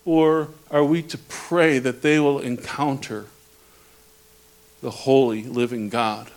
Or 0.06 0.50
are 0.72 0.84
we 0.84 1.02
to 1.04 1.18
pray 1.18 1.80
that 1.80 2.02
they 2.02 2.20
will 2.20 2.40
encounter 2.40 3.28
the 4.82 4.90
holy, 4.90 5.44
living 5.44 5.90
God? 5.90 6.32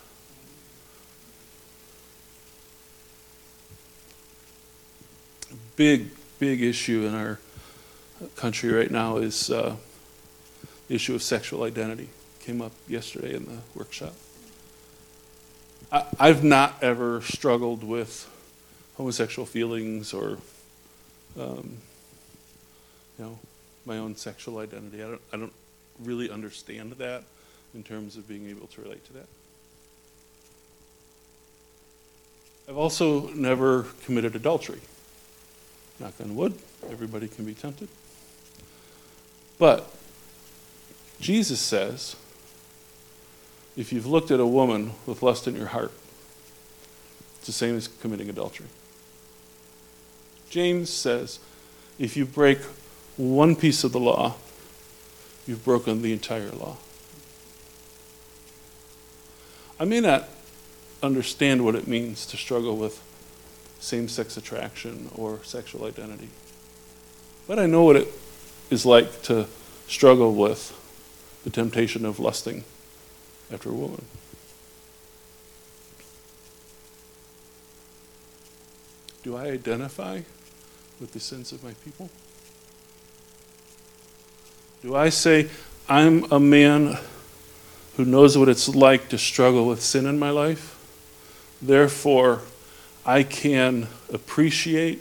A 5.50 5.54
big, 5.76 6.10
big 6.38 6.62
issue 6.62 7.06
in 7.06 7.14
our 7.14 7.38
country 8.36 8.72
right 8.72 8.90
now 8.90 9.16
is 9.16 9.50
uh, 9.50 9.76
the 10.88 10.94
issue 10.94 11.14
of 11.14 11.22
sexual 11.22 11.62
identity. 11.62 12.08
Came 12.40 12.60
up 12.60 12.72
yesterday 12.88 13.34
in 13.34 13.44
the 13.44 13.58
workshop. 13.74 14.14
I, 15.92 16.04
I've 16.18 16.42
not 16.42 16.82
ever 16.82 17.22
struggled 17.22 17.84
with 17.84 18.28
homosexual 18.96 19.46
feelings 19.46 20.12
or, 20.12 20.38
um, 21.38 21.78
you 23.18 23.24
know, 23.24 23.38
my 23.84 23.98
own 23.98 24.16
sexual 24.16 24.58
identity. 24.58 25.02
I 25.02 25.08
don't, 25.08 25.20
I 25.32 25.36
don't 25.36 25.52
really 25.98 26.30
understand 26.30 26.92
that 26.92 27.24
in 27.74 27.82
terms 27.82 28.16
of 28.16 28.28
being 28.28 28.48
able 28.48 28.66
to 28.68 28.80
relate 28.80 29.04
to 29.06 29.12
that. 29.14 29.26
I've 32.68 32.76
also 32.76 33.28
never 33.30 33.86
committed 34.04 34.36
adultery. 34.36 34.80
Knock 35.98 36.14
on 36.20 36.36
wood, 36.36 36.54
everybody 36.90 37.28
can 37.28 37.44
be 37.44 37.54
tempted. 37.54 37.88
But 39.58 39.92
Jesus 41.20 41.60
says, 41.60 42.16
if 43.76 43.92
you've 43.92 44.06
looked 44.06 44.30
at 44.30 44.40
a 44.40 44.46
woman 44.46 44.92
with 45.06 45.22
lust 45.22 45.46
in 45.46 45.56
your 45.56 45.66
heart, 45.66 45.92
it's 47.38 47.46
the 47.46 47.52
same 47.52 47.76
as 47.76 47.88
committing 47.88 48.28
adultery. 48.28 48.66
James 50.50 50.90
says, 50.90 51.40
if 51.98 52.16
you 52.16 52.26
break 52.26 52.58
one 53.16 53.56
piece 53.56 53.84
of 53.84 53.92
the 53.92 54.00
law, 54.00 54.34
you've 55.46 55.64
broken 55.64 56.02
the 56.02 56.12
entire 56.12 56.50
law. 56.50 56.76
I 59.78 59.84
may 59.84 60.00
not 60.00 60.28
understand 61.02 61.64
what 61.64 61.74
it 61.74 61.88
means 61.88 62.24
to 62.26 62.36
struggle 62.36 62.76
with 62.76 63.02
same 63.80 64.08
sex 64.08 64.36
attraction 64.36 65.10
or 65.16 65.42
sexual 65.42 65.84
identity, 65.84 66.28
but 67.48 67.58
I 67.58 67.66
know 67.66 67.82
what 67.82 67.96
it 67.96 68.08
is 68.70 68.86
like 68.86 69.22
to 69.22 69.46
struggle 69.88 70.32
with 70.34 70.78
the 71.44 71.50
temptation 71.50 72.06
of 72.06 72.20
lusting 72.20 72.64
after 73.52 73.70
a 73.70 73.74
woman. 73.74 74.04
Do 79.24 79.36
I 79.36 79.46
identify 79.46 80.22
with 81.00 81.12
the 81.12 81.20
sins 81.20 81.52
of 81.52 81.62
my 81.62 81.74
people? 81.84 82.10
Do 84.82 84.96
I 84.96 85.10
say, 85.10 85.48
I'm 85.88 86.30
a 86.32 86.40
man 86.40 86.98
who 87.96 88.04
knows 88.04 88.36
what 88.36 88.48
it's 88.48 88.68
like 88.68 89.08
to 89.10 89.18
struggle 89.18 89.66
with 89.66 89.80
sin 89.80 90.06
in 90.06 90.18
my 90.18 90.30
life? 90.30 90.76
Therefore, 91.62 92.40
I 93.06 93.22
can 93.22 93.86
appreciate 94.12 95.00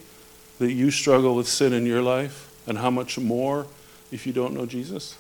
that 0.60 0.72
you 0.72 0.92
struggle 0.92 1.36
with 1.36 1.48
sin 1.48 1.74
in 1.74 1.88
your 1.88 2.04
life 2.04 2.52
and 2.68 2.78
how 2.78 2.92
much 2.92 3.18
more 3.18 3.66
if 4.12 4.28
you 4.28 4.34
don't 4.34 4.54
know 4.54 4.68
Jesus? 4.68 5.18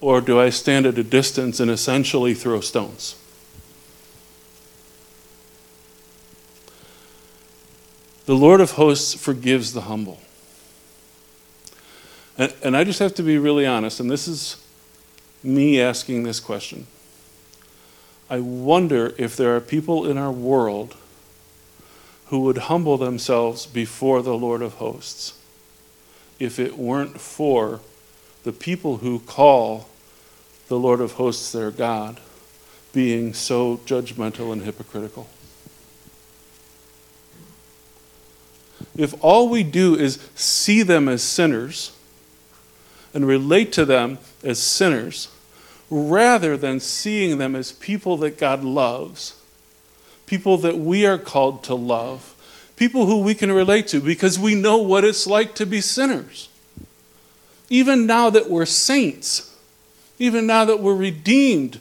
Or 0.00 0.20
do 0.20 0.40
I 0.40 0.50
stand 0.50 0.86
at 0.86 0.98
a 0.98 1.04
distance 1.04 1.60
and 1.60 1.70
essentially 1.70 2.34
throw 2.34 2.60
stones? 2.60 3.16
The 8.26 8.34
Lord 8.34 8.60
of 8.60 8.72
hosts 8.72 9.14
forgives 9.14 9.72
the 9.72 9.82
humble. 9.82 10.20
And, 12.40 12.54
and 12.62 12.74
I 12.74 12.84
just 12.84 13.00
have 13.00 13.14
to 13.16 13.22
be 13.22 13.36
really 13.36 13.66
honest, 13.66 14.00
and 14.00 14.10
this 14.10 14.26
is 14.26 14.56
me 15.42 15.78
asking 15.78 16.22
this 16.22 16.40
question. 16.40 16.86
I 18.30 18.40
wonder 18.40 19.14
if 19.18 19.36
there 19.36 19.54
are 19.54 19.60
people 19.60 20.06
in 20.06 20.16
our 20.16 20.32
world 20.32 20.96
who 22.28 22.40
would 22.40 22.56
humble 22.56 22.96
themselves 22.96 23.66
before 23.66 24.22
the 24.22 24.32
Lord 24.32 24.62
of 24.62 24.74
hosts 24.74 25.34
if 26.38 26.58
it 26.58 26.78
weren't 26.78 27.20
for 27.20 27.80
the 28.44 28.52
people 28.52 28.98
who 28.98 29.18
call 29.18 29.90
the 30.68 30.78
Lord 30.78 31.02
of 31.02 31.12
hosts 31.12 31.52
their 31.52 31.70
God 31.70 32.20
being 32.94 33.34
so 33.34 33.82
judgmental 33.84 34.50
and 34.50 34.62
hypocritical. 34.62 35.28
If 38.96 39.12
all 39.22 39.50
we 39.50 39.62
do 39.62 39.94
is 39.94 40.18
see 40.34 40.82
them 40.82 41.06
as 41.06 41.22
sinners 41.22 41.92
and 43.12 43.26
relate 43.26 43.72
to 43.72 43.84
them 43.84 44.18
as 44.42 44.62
sinners, 44.62 45.28
rather 45.90 46.56
than 46.56 46.80
seeing 46.80 47.38
them 47.38 47.56
as 47.56 47.72
people 47.72 48.16
that 48.18 48.38
God 48.38 48.62
loves, 48.62 49.36
people 50.26 50.56
that 50.58 50.78
we 50.78 51.04
are 51.04 51.18
called 51.18 51.64
to 51.64 51.74
love, 51.74 52.34
people 52.76 53.06
who 53.06 53.20
we 53.20 53.34
can 53.34 53.52
relate 53.52 53.88
to 53.88 54.00
because 54.00 54.38
we 54.38 54.54
know 54.54 54.78
what 54.78 55.04
it's 55.04 55.26
like 55.26 55.54
to 55.56 55.66
be 55.66 55.80
sinners. 55.80 56.48
Even 57.68 58.06
now 58.06 58.30
that 58.30 58.48
we're 58.48 58.66
saints, 58.66 59.56
even 60.18 60.46
now 60.46 60.64
that 60.64 60.80
we're 60.80 60.94
redeemed 60.94 61.80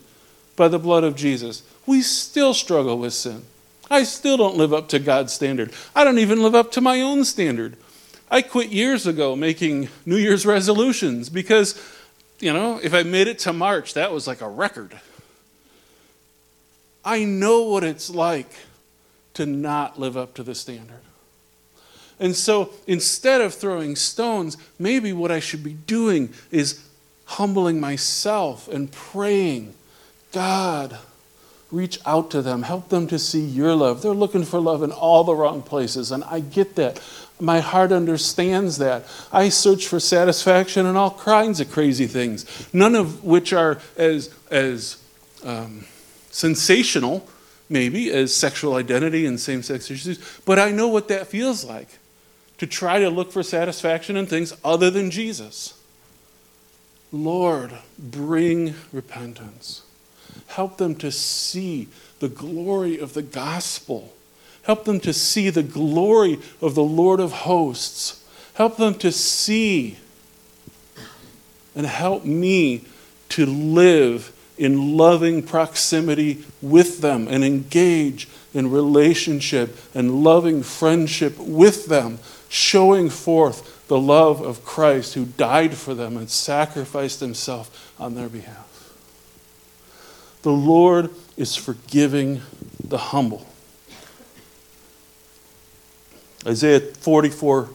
by 0.55 0.67
the 0.67 0.79
blood 0.79 1.03
of 1.03 1.15
Jesus, 1.15 1.63
we 1.85 2.01
still 2.01 2.53
struggle 2.53 2.97
with 2.99 3.13
sin. 3.13 3.43
I 3.89 4.03
still 4.03 4.37
don't 4.37 4.57
live 4.57 4.73
up 4.73 4.87
to 4.89 4.99
God's 4.99 5.33
standard. 5.33 5.71
I 5.95 6.03
don't 6.03 6.19
even 6.19 6.43
live 6.43 6.53
up 6.53 6.71
to 6.73 6.81
my 6.81 7.01
own 7.01 7.25
standard. 7.25 7.75
I 8.31 8.41
quit 8.41 8.69
years 8.69 9.07
ago 9.07 9.35
making 9.35 9.89
New 10.05 10.17
Year's 10.17 10.45
resolutions 10.45 11.29
because, 11.29 11.81
you 12.39 12.53
know, 12.53 12.79
if 12.81 12.93
I 12.93 13.03
made 13.03 13.27
it 13.27 13.39
to 13.39 13.53
March, 13.53 13.95
that 13.95 14.11
was 14.11 14.27
like 14.27 14.41
a 14.41 14.49
record. 14.49 14.99
I 17.03 17.23
know 17.23 17.63
what 17.63 17.83
it's 17.83 18.09
like 18.09 18.51
to 19.33 19.45
not 19.45 19.99
live 19.99 20.15
up 20.15 20.33
to 20.35 20.43
the 20.43 20.53
standard. 20.53 21.01
And 22.19 22.35
so 22.35 22.71
instead 22.85 23.41
of 23.41 23.53
throwing 23.53 23.95
stones, 23.95 24.57
maybe 24.77 25.13
what 25.13 25.31
I 25.31 25.39
should 25.39 25.63
be 25.63 25.73
doing 25.73 26.33
is 26.51 26.85
humbling 27.25 27.79
myself 27.79 28.67
and 28.67 28.91
praying, 28.91 29.73
God, 30.31 30.97
reach 31.71 31.99
out 32.05 32.31
to 32.31 32.41
them, 32.41 32.63
help 32.63 32.89
them 32.89 33.07
to 33.07 33.19
see 33.19 33.41
your 33.41 33.75
love. 33.75 34.01
They're 34.01 34.13
looking 34.13 34.43
for 34.43 34.59
love 34.59 34.81
in 34.81 34.91
all 34.91 35.23
the 35.23 35.35
wrong 35.35 35.61
places, 35.61 36.11
and 36.11 36.23
I 36.23 36.39
get 36.39 36.75
that. 36.75 37.01
My 37.39 37.59
heart 37.59 37.91
understands 37.91 38.79
that. 38.79 39.05
I 39.31 39.49
search 39.49 39.87
for 39.87 39.99
satisfaction 39.99 40.85
in 40.85 40.95
all 40.95 41.11
kinds 41.11 41.59
of 41.59 41.71
crazy 41.71 42.07
things, 42.07 42.45
none 42.73 42.95
of 42.95 43.23
which 43.23 43.53
are 43.53 43.79
as, 43.97 44.33
as 44.49 45.01
um, 45.43 45.85
sensational, 46.31 47.27
maybe, 47.69 48.11
as 48.11 48.35
sexual 48.35 48.75
identity 48.75 49.25
and 49.25 49.39
same 49.39 49.63
sex 49.63 49.91
issues, 49.91 50.19
but 50.45 50.57
I 50.59 50.71
know 50.71 50.87
what 50.87 51.07
that 51.09 51.27
feels 51.27 51.63
like 51.63 51.99
to 52.57 52.67
try 52.67 52.99
to 52.99 53.09
look 53.09 53.31
for 53.31 53.43
satisfaction 53.43 54.17
in 54.17 54.25
things 54.25 54.53
other 54.65 54.89
than 54.89 55.11
Jesus. 55.11 55.79
Lord, 57.11 57.71
bring 57.97 58.75
repentance. 58.91 59.83
Help 60.49 60.77
them 60.77 60.95
to 60.95 61.11
see 61.11 61.87
the 62.19 62.27
glory 62.27 62.99
of 62.99 63.13
the 63.13 63.21
gospel. 63.21 64.13
Help 64.63 64.83
them 64.83 64.99
to 64.99 65.13
see 65.13 65.49
the 65.49 65.63
glory 65.63 66.39
of 66.61 66.75
the 66.75 66.83
Lord 66.83 67.19
of 67.19 67.31
hosts. 67.31 68.23
Help 68.55 68.77
them 68.77 68.95
to 68.95 69.11
see 69.11 69.97
and 71.75 71.85
help 71.85 72.25
me 72.25 72.83
to 73.29 73.45
live 73.45 74.35
in 74.57 74.97
loving 74.97 75.41
proximity 75.41 76.43
with 76.61 76.99
them 76.99 77.27
and 77.27 77.45
engage 77.45 78.27
in 78.53 78.69
relationship 78.69 79.77
and 79.93 80.23
loving 80.23 80.61
friendship 80.63 81.37
with 81.37 81.85
them 81.85 82.19
showing 82.49 83.09
forth 83.09 83.87
the 83.87 83.99
love 83.99 84.41
of 84.41 84.65
Christ 84.65 85.13
who 85.13 85.25
died 85.25 85.75
for 85.75 85.93
them 85.93 86.17
and 86.17 86.29
sacrificed 86.29 87.19
himself 87.19 87.93
on 87.99 88.15
their 88.15 88.29
behalf. 88.29 88.68
The 90.41 90.51
Lord 90.51 91.09
is 91.35 91.55
forgiving 91.55 92.41
the 92.83 92.97
humble. 92.97 93.45
Isaiah 96.45 96.79
44, 96.79 97.69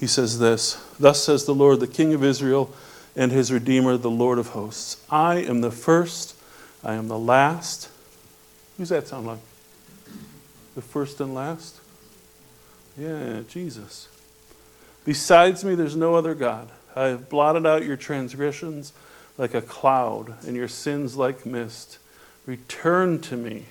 he 0.00 0.06
says 0.06 0.38
this 0.38 0.82
Thus 0.98 1.22
says 1.22 1.44
the 1.44 1.54
Lord, 1.54 1.80
the 1.80 1.86
King 1.86 2.12
of 2.14 2.24
Israel 2.24 2.74
and 3.14 3.30
his 3.30 3.52
Redeemer, 3.52 3.96
the 3.96 4.10
Lord 4.10 4.38
of 4.38 4.48
hosts 4.48 4.96
I 5.10 5.36
am 5.36 5.60
the 5.60 5.70
first, 5.70 6.36
I 6.82 6.94
am 6.94 7.08
the 7.08 7.18
last. 7.18 7.90
Who's 8.76 8.88
that 8.90 9.08
sound 9.08 9.26
like? 9.26 9.38
The 10.74 10.82
first 10.82 11.20
and 11.20 11.34
last? 11.34 11.80
Yeah, 12.96 13.40
Jesus. 13.48 14.08
Besides 15.04 15.64
me, 15.64 15.74
there's 15.74 15.96
no 15.96 16.14
other 16.14 16.34
God. 16.34 16.68
I 16.94 17.06
have 17.06 17.28
blotted 17.28 17.66
out 17.66 17.84
your 17.84 17.96
transgressions 17.96 18.92
like 19.38 19.54
a 19.54 19.62
cloud 19.62 20.34
and 20.46 20.54
your 20.54 20.68
sins 20.68 21.16
like 21.16 21.46
mist. 21.46 21.98
Return 22.44 23.20
to 23.22 23.36
me, 23.36 23.64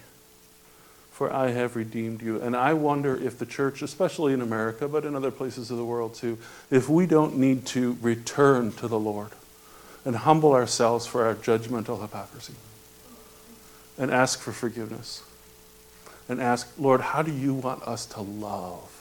for 1.11 1.31
I 1.31 1.49
have 1.49 1.75
redeemed 1.75 2.23
you. 2.23 2.41
And 2.41 2.55
I 2.55 2.73
wonder 2.73 3.15
if 3.15 3.37
the 3.37 3.45
church, 3.45 3.83
especially 3.83 4.33
in 4.33 4.41
America, 4.41 4.87
but 4.87 5.05
in 5.05 5.15
other 5.15 5.31
places 5.31 5.69
of 5.69 5.77
the 5.77 5.85
world 5.85 6.15
too, 6.15 6.39
if 6.71 6.89
we 6.89 7.05
don't 7.05 7.37
need 7.37 7.65
to 7.67 7.97
return 8.01 8.71
to 8.73 8.87
the 8.87 8.99
Lord 8.99 9.29
and 10.05 10.15
humble 10.15 10.53
ourselves 10.53 11.05
for 11.05 11.25
our 11.25 11.35
judgmental 11.35 12.01
hypocrisy 12.01 12.55
and 13.97 14.09
ask 14.09 14.39
for 14.39 14.51
forgiveness 14.51 15.21
and 16.27 16.41
ask, 16.41 16.71
Lord, 16.79 17.01
how 17.01 17.21
do 17.21 17.31
you 17.31 17.53
want 17.53 17.83
us 17.83 18.05
to 18.07 18.21
love? 18.21 18.97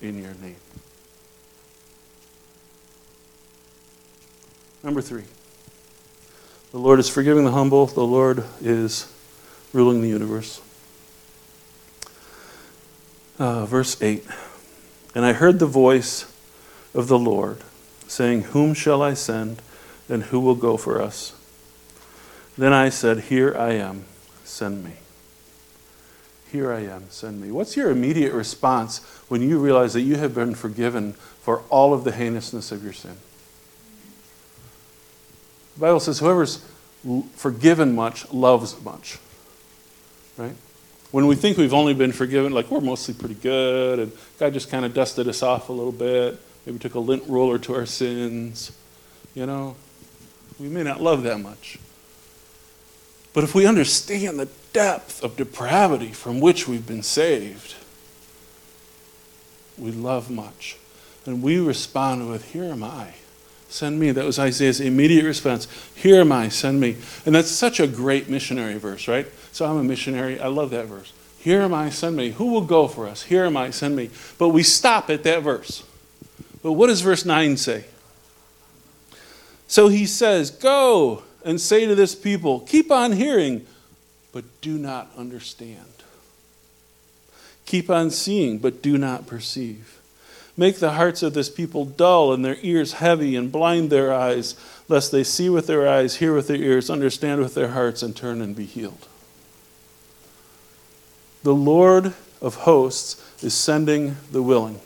in 0.00 0.22
your 0.22 0.34
name. 0.34 0.56
Number 4.82 5.02
three, 5.02 5.24
the 6.70 6.78
Lord 6.78 6.98
is 6.98 7.08
forgiving 7.08 7.44
the 7.44 7.52
humble, 7.52 7.86
the 7.86 8.04
Lord 8.04 8.44
is 8.60 9.12
ruling 9.72 10.02
the 10.02 10.08
universe. 10.08 10.60
Uh, 13.38 13.64
verse 13.66 14.00
8 14.02 14.26
And 15.14 15.24
I 15.24 15.32
heard 15.32 15.58
the 15.58 15.66
voice 15.66 16.24
of 16.94 17.08
the 17.08 17.18
Lord 17.18 17.58
saying, 18.06 18.42
Whom 18.42 18.74
shall 18.74 19.02
I 19.02 19.14
send, 19.14 19.62
and 20.08 20.24
who 20.24 20.40
will 20.40 20.54
go 20.54 20.76
for 20.76 21.00
us? 21.00 21.34
Then 22.56 22.72
I 22.72 22.88
said, 22.88 23.20
Here 23.24 23.56
I 23.56 23.72
am, 23.72 24.04
send 24.44 24.84
me. 24.84 24.92
Here 26.50 26.72
I 26.72 26.80
am, 26.80 27.04
send 27.10 27.40
me. 27.40 27.50
What's 27.50 27.76
your 27.76 27.90
immediate 27.90 28.32
response 28.32 28.98
when 29.28 29.42
you 29.42 29.58
realize 29.58 29.92
that 29.92 30.00
you 30.00 30.16
have 30.16 30.34
been 30.34 30.54
forgiven 30.54 31.12
for 31.12 31.60
all 31.68 31.92
of 31.92 32.04
the 32.04 32.12
heinousness 32.12 32.72
of 32.72 32.82
your 32.82 32.94
sin? 32.94 33.16
The 35.78 35.82
Bible 35.82 36.00
says, 36.00 36.18
whoever's 36.18 36.64
forgiven 37.36 37.94
much 37.94 38.32
loves 38.32 38.82
much. 38.82 39.20
Right? 40.36 40.56
When 41.12 41.28
we 41.28 41.36
think 41.36 41.56
we've 41.56 41.72
only 41.72 41.94
been 41.94 42.10
forgiven, 42.10 42.52
like 42.52 42.68
we're 42.68 42.80
mostly 42.80 43.14
pretty 43.14 43.36
good, 43.36 44.00
and 44.00 44.12
God 44.40 44.54
just 44.54 44.70
kind 44.70 44.84
of 44.84 44.92
dusted 44.92 45.28
us 45.28 45.40
off 45.40 45.68
a 45.68 45.72
little 45.72 45.92
bit, 45.92 46.36
maybe 46.66 46.80
took 46.80 46.94
a 46.94 46.98
lint 46.98 47.22
roller 47.28 47.60
to 47.60 47.76
our 47.76 47.86
sins, 47.86 48.72
you 49.36 49.46
know, 49.46 49.76
we 50.58 50.68
may 50.68 50.82
not 50.82 51.00
love 51.00 51.22
that 51.22 51.38
much. 51.38 51.78
But 53.32 53.44
if 53.44 53.54
we 53.54 53.64
understand 53.64 54.40
the 54.40 54.48
depth 54.72 55.22
of 55.22 55.36
depravity 55.36 56.08
from 56.08 56.40
which 56.40 56.66
we've 56.66 56.88
been 56.88 57.04
saved, 57.04 57.76
we 59.78 59.92
love 59.92 60.28
much. 60.28 60.76
And 61.24 61.40
we 61.40 61.60
respond 61.60 62.28
with, 62.28 62.52
Here 62.52 62.64
am 62.64 62.82
I. 62.82 63.14
Send 63.68 64.00
me. 64.00 64.10
That 64.12 64.24
was 64.24 64.38
Isaiah's 64.38 64.80
immediate 64.80 65.24
response. 65.24 65.68
Here 65.94 66.20
am 66.20 66.32
I. 66.32 66.48
Send 66.48 66.80
me. 66.80 66.96
And 67.26 67.34
that's 67.34 67.50
such 67.50 67.80
a 67.80 67.86
great 67.86 68.28
missionary 68.28 68.78
verse, 68.78 69.06
right? 69.06 69.26
So 69.52 69.66
I'm 69.66 69.76
a 69.76 69.84
missionary. 69.84 70.40
I 70.40 70.48
love 70.48 70.70
that 70.70 70.86
verse. 70.86 71.12
Here 71.38 71.60
am 71.60 71.74
I. 71.74 71.90
Send 71.90 72.16
me. 72.16 72.30
Who 72.30 72.46
will 72.46 72.62
go 72.62 72.88
for 72.88 73.06
us? 73.06 73.22
Here 73.22 73.44
am 73.44 73.56
I. 73.56 73.70
Send 73.70 73.94
me. 73.94 74.10
But 74.38 74.48
we 74.48 74.62
stop 74.62 75.10
at 75.10 75.22
that 75.24 75.42
verse. 75.42 75.84
But 76.62 76.72
what 76.72 76.86
does 76.88 77.02
verse 77.02 77.24
9 77.24 77.56
say? 77.58 77.84
So 79.66 79.88
he 79.88 80.06
says, 80.06 80.50
Go 80.50 81.22
and 81.44 81.60
say 81.60 81.86
to 81.86 81.94
this 81.94 82.14
people, 82.14 82.60
Keep 82.60 82.90
on 82.90 83.12
hearing, 83.12 83.66
but 84.32 84.44
do 84.62 84.78
not 84.78 85.10
understand. 85.16 85.84
Keep 87.66 87.90
on 87.90 88.10
seeing, 88.10 88.58
but 88.58 88.80
do 88.80 88.96
not 88.96 89.26
perceive. 89.26 89.97
Make 90.58 90.80
the 90.80 90.94
hearts 90.94 91.22
of 91.22 91.34
this 91.34 91.48
people 91.48 91.84
dull 91.84 92.32
and 92.32 92.44
their 92.44 92.56
ears 92.62 92.94
heavy, 92.94 93.36
and 93.36 93.52
blind 93.52 93.90
their 93.90 94.12
eyes, 94.12 94.56
lest 94.88 95.12
they 95.12 95.22
see 95.22 95.48
with 95.48 95.68
their 95.68 95.88
eyes, 95.88 96.16
hear 96.16 96.34
with 96.34 96.48
their 96.48 96.56
ears, 96.56 96.90
understand 96.90 97.40
with 97.40 97.54
their 97.54 97.68
hearts, 97.68 98.02
and 98.02 98.16
turn 98.16 98.42
and 98.42 98.56
be 98.56 98.66
healed. 98.66 99.06
The 101.44 101.54
Lord 101.54 102.12
of 102.42 102.56
hosts 102.56 103.22
is 103.40 103.54
sending 103.54 104.16
the 104.32 104.42
willing. 104.42 104.80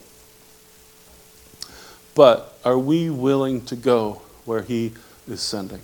But 2.14 2.58
are 2.66 2.78
we 2.78 3.08
willing 3.08 3.64
to 3.64 3.74
go 3.74 4.20
where 4.44 4.60
he 4.60 4.92
is 5.26 5.40
sending? 5.40 5.80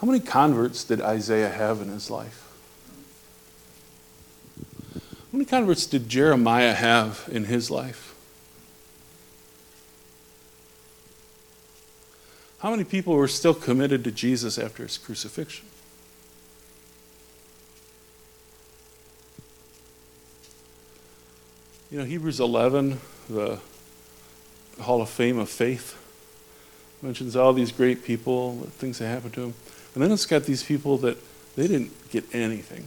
How 0.00 0.08
many 0.08 0.18
converts 0.18 0.82
did 0.82 1.00
Isaiah 1.00 1.50
have 1.50 1.80
in 1.80 1.90
his 1.90 2.10
life? 2.10 2.49
How 5.30 5.38
many 5.38 5.44
converts 5.44 5.86
did 5.86 6.08
Jeremiah 6.08 6.72
have 6.72 7.28
in 7.30 7.44
his 7.44 7.70
life? 7.70 8.16
How 12.58 12.70
many 12.70 12.82
people 12.82 13.14
were 13.14 13.28
still 13.28 13.54
committed 13.54 14.02
to 14.04 14.10
Jesus 14.10 14.58
after 14.58 14.82
his 14.82 14.98
crucifixion? 14.98 15.66
You 21.92 21.98
know, 21.98 22.04
Hebrews 22.04 22.40
11, 22.40 22.98
the 23.28 23.60
Hall 24.80 25.00
of 25.00 25.08
Fame 25.08 25.38
of 25.38 25.48
Faith, 25.48 25.96
mentions 27.02 27.36
all 27.36 27.52
these 27.52 27.70
great 27.70 28.04
people, 28.04 28.68
things 28.78 28.98
that 28.98 29.06
happened 29.06 29.34
to 29.34 29.40
them. 29.40 29.54
And 29.94 30.02
then 30.02 30.10
it's 30.10 30.26
got 30.26 30.42
these 30.42 30.64
people 30.64 30.98
that 30.98 31.18
they 31.54 31.68
didn't 31.68 32.10
get 32.10 32.24
anything. 32.34 32.86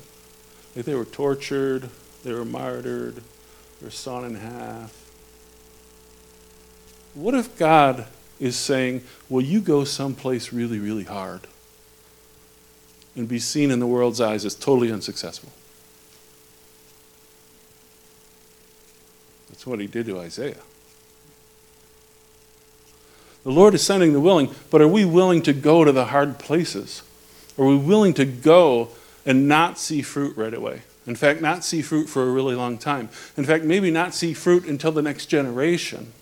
Like 0.75 0.85
they 0.85 0.93
were 0.93 1.05
tortured, 1.05 1.89
they 2.23 2.33
were 2.33 2.45
martyred, 2.45 3.15
they 3.15 3.85
were 3.85 3.91
sawn 3.91 4.25
in 4.25 4.35
half. 4.35 4.99
What 7.13 7.35
if 7.35 7.57
God 7.57 8.07
is 8.39 8.55
saying, 8.55 9.03
Will 9.29 9.41
you 9.41 9.61
go 9.61 9.83
someplace 9.83 10.51
really, 10.51 10.79
really 10.79 11.03
hard 11.03 11.41
and 13.15 13.27
be 13.27 13.39
seen 13.39 13.71
in 13.71 13.79
the 13.79 13.87
world's 13.87 14.19
eyes 14.19 14.45
as 14.45 14.55
totally 14.55 14.91
unsuccessful? 14.91 15.51
That's 19.49 19.65
what 19.65 19.79
he 19.79 19.87
did 19.87 20.05
to 20.07 20.19
Isaiah. 20.19 20.61
The 23.43 23.51
Lord 23.51 23.73
is 23.73 23.83
sending 23.83 24.13
the 24.13 24.19
willing, 24.19 24.53
but 24.71 24.81
are 24.81 24.87
we 24.87 25.05
willing 25.05 25.41
to 25.43 25.53
go 25.53 25.83
to 25.83 25.91
the 25.91 26.05
hard 26.05 26.39
places? 26.39 27.03
Are 27.57 27.65
we 27.65 27.75
willing 27.75 28.13
to 28.15 28.25
go 28.25 28.89
and 29.25 29.47
not 29.47 29.77
see 29.77 30.01
fruit 30.01 30.35
right 30.37 30.53
away? 30.53 30.81
In 31.05 31.15
fact, 31.15 31.41
not 31.41 31.63
see 31.63 31.81
fruit 31.81 32.07
for 32.07 32.23
a 32.23 32.31
really 32.31 32.55
long 32.55 32.77
time. 32.77 33.09
In 33.35 33.43
fact, 33.43 33.63
maybe 33.63 33.91
not 33.91 34.13
see 34.13 34.33
fruit 34.33 34.65
until 34.65 34.91
the 34.91 35.01
next 35.01 35.25
generation. 35.25 36.13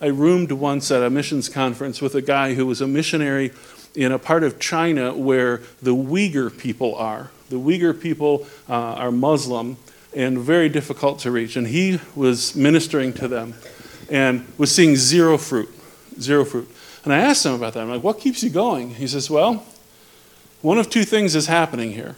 I 0.00 0.06
roomed 0.06 0.50
once 0.50 0.90
at 0.90 1.02
a 1.02 1.10
missions 1.10 1.48
conference 1.48 2.02
with 2.02 2.14
a 2.14 2.22
guy 2.22 2.54
who 2.54 2.66
was 2.66 2.80
a 2.80 2.88
missionary 2.88 3.52
in 3.94 4.10
a 4.10 4.18
part 4.18 4.42
of 4.42 4.58
China 4.58 5.14
where 5.14 5.60
the 5.80 5.94
Uyghur 5.94 6.56
people 6.56 6.96
are. 6.96 7.30
The 7.50 7.58
Uyghur 7.58 8.00
people 8.00 8.46
uh, 8.68 8.74
are 8.74 9.12
Muslim, 9.12 9.76
and 10.14 10.38
very 10.38 10.68
difficult 10.68 11.20
to 11.20 11.30
reach. 11.30 11.56
And 11.56 11.66
he 11.66 12.00
was 12.14 12.54
ministering 12.54 13.12
to 13.14 13.28
them 13.28 13.54
and 14.10 14.46
was 14.58 14.74
seeing 14.74 14.96
zero 14.96 15.38
fruit, 15.38 15.70
zero 16.20 16.44
fruit. 16.44 16.70
And 17.04 17.12
I 17.12 17.18
asked 17.18 17.46
him 17.46 17.54
about 17.54 17.74
that. 17.74 17.80
I'm 17.80 17.90
like, 17.90 18.02
what 18.02 18.20
keeps 18.20 18.42
you 18.42 18.50
going? 18.50 18.94
He 18.94 19.06
says, 19.06 19.30
well, 19.30 19.64
one 20.60 20.78
of 20.78 20.90
two 20.90 21.04
things 21.04 21.34
is 21.34 21.46
happening 21.46 21.92
here. 21.92 22.16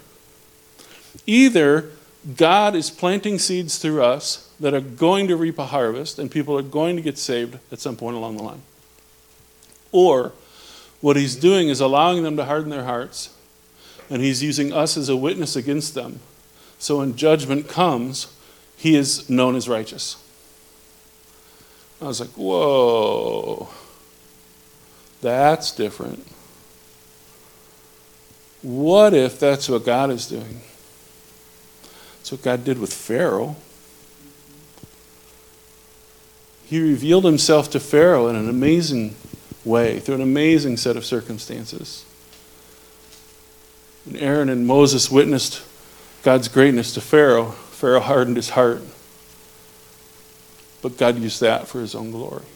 Either 1.27 1.91
God 2.37 2.75
is 2.75 2.91
planting 2.91 3.39
seeds 3.39 3.79
through 3.79 4.03
us 4.03 4.53
that 4.61 4.75
are 4.75 4.81
going 4.81 5.29
to 5.29 5.37
reap 5.37 5.59
a 5.59 5.67
harvest 5.67 6.19
and 6.19 6.31
people 6.31 6.57
are 6.57 6.63
going 6.63 6.97
to 6.97 7.03
get 7.03 7.19
saved 7.19 7.59
at 7.73 7.81
some 7.81 7.97
point 7.97 8.17
along 8.17 8.37
the 8.37 8.43
line. 8.43 8.63
Or 9.93 10.33
what 11.01 11.17
he's 11.17 11.37
doing 11.37 11.69
is 11.69 11.81
allowing 11.81 12.23
them 12.23 12.37
to 12.37 12.45
harden 12.45 12.71
their 12.71 12.85
hearts 12.85 13.37
and 14.09 14.23
he's 14.23 14.43
using 14.43 14.73
us 14.73 14.97
as 14.97 15.09
a 15.09 15.17
witness 15.17 15.57
against 15.57 15.95
them 15.95 16.21
so 16.85 16.99
when 16.99 17.17
judgment 17.17 17.67
comes, 17.67 18.27
he 18.77 18.95
is 18.95 19.31
known 19.31 19.57
as 19.57 19.71
righteous. 19.71 20.23
I 21.99 22.05
was 22.05 22.21
like, 22.21 22.33
whoa, 22.33 23.71
that's 25.23 25.73
different. 25.73 26.27
What 28.61 29.15
if 29.15 29.41
that's 29.41 29.67
what 29.67 29.87
God 29.87 30.11
is 30.11 30.27
doing? 30.27 30.61
That's 32.25 32.33
what 32.33 32.43
God 32.43 32.65
did 32.65 32.79
with 32.79 32.91
Pharaoh. 32.91 33.55
He 36.65 36.81
revealed 36.81 37.27
himself 37.27 37.71
to 37.73 37.79
Pharaoh 37.79 38.29
in 38.29 38.35
an 38.35 38.49
amazing 38.49 39.15
way, 39.63 40.01
through 40.01 40.15
an 40.15 40.21
amazing 40.23 40.79
set 40.79 40.97
of 40.97 41.05
circumstances. 41.05 42.07
And 44.07 44.17
Aaron 44.17 44.49
and 44.49 44.67
Moses 44.67 45.11
witnessed 45.11 45.61
God's 46.23 46.49
greatness 46.49 46.95
to 46.95 47.03
Pharaoh, 47.03 47.51
Pharaoh 47.51 48.01
hardened 48.01 48.37
his 48.37 48.49
heart. 48.49 48.81
But 50.81 50.97
God 50.97 51.19
used 51.19 51.43
that 51.43 51.69
for 51.69 51.83
his 51.83 51.95
own 51.95 52.11
glory. 52.11 52.47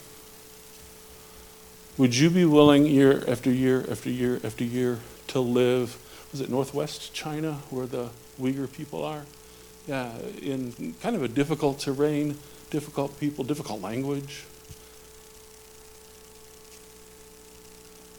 Would 1.98 2.16
you 2.16 2.30
be 2.30 2.46
willing 2.46 2.86
year 2.86 3.22
after 3.28 3.52
year 3.52 3.84
after 3.90 4.08
year 4.08 4.40
after 4.42 4.64
year 4.64 5.00
to 5.26 5.40
live, 5.40 5.98
was 6.32 6.40
it 6.40 6.48
northwest 6.48 7.12
China 7.12 7.58
where 7.68 7.86
the 7.86 8.08
Uyghur 8.40 8.72
people 8.72 9.04
are? 9.04 9.26
Yeah, 9.88 10.12
in 10.42 10.94
kind 11.00 11.16
of 11.16 11.22
a 11.22 11.28
difficult 11.28 11.78
terrain, 11.78 12.36
difficult 12.68 13.18
people, 13.18 13.42
difficult 13.42 13.80
language. 13.80 14.44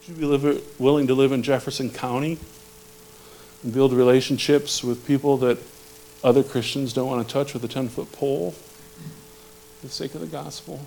Would 0.08 0.19
you 0.19 0.39
be 0.39 0.62
willing 0.79 1.05
to 1.05 1.13
live 1.13 1.32
in 1.32 1.43
Jefferson 1.43 1.91
County 1.91 2.39
and 3.62 3.71
build 3.71 3.93
relationships 3.93 4.84
with 4.84 5.05
people 5.05 5.38
that 5.38 5.60
other 6.23 6.41
Christians 6.41 6.91
don't 6.91 7.08
want 7.08 7.27
to 7.27 7.32
touch 7.32 7.53
with 7.53 7.63
a 7.63 7.67
10 7.67 7.89
foot 7.89 8.12
pole 8.13 8.51
for 8.51 9.86
the 9.86 9.93
sake 9.93 10.15
of 10.15 10.21
the 10.21 10.27
gospel? 10.27 10.79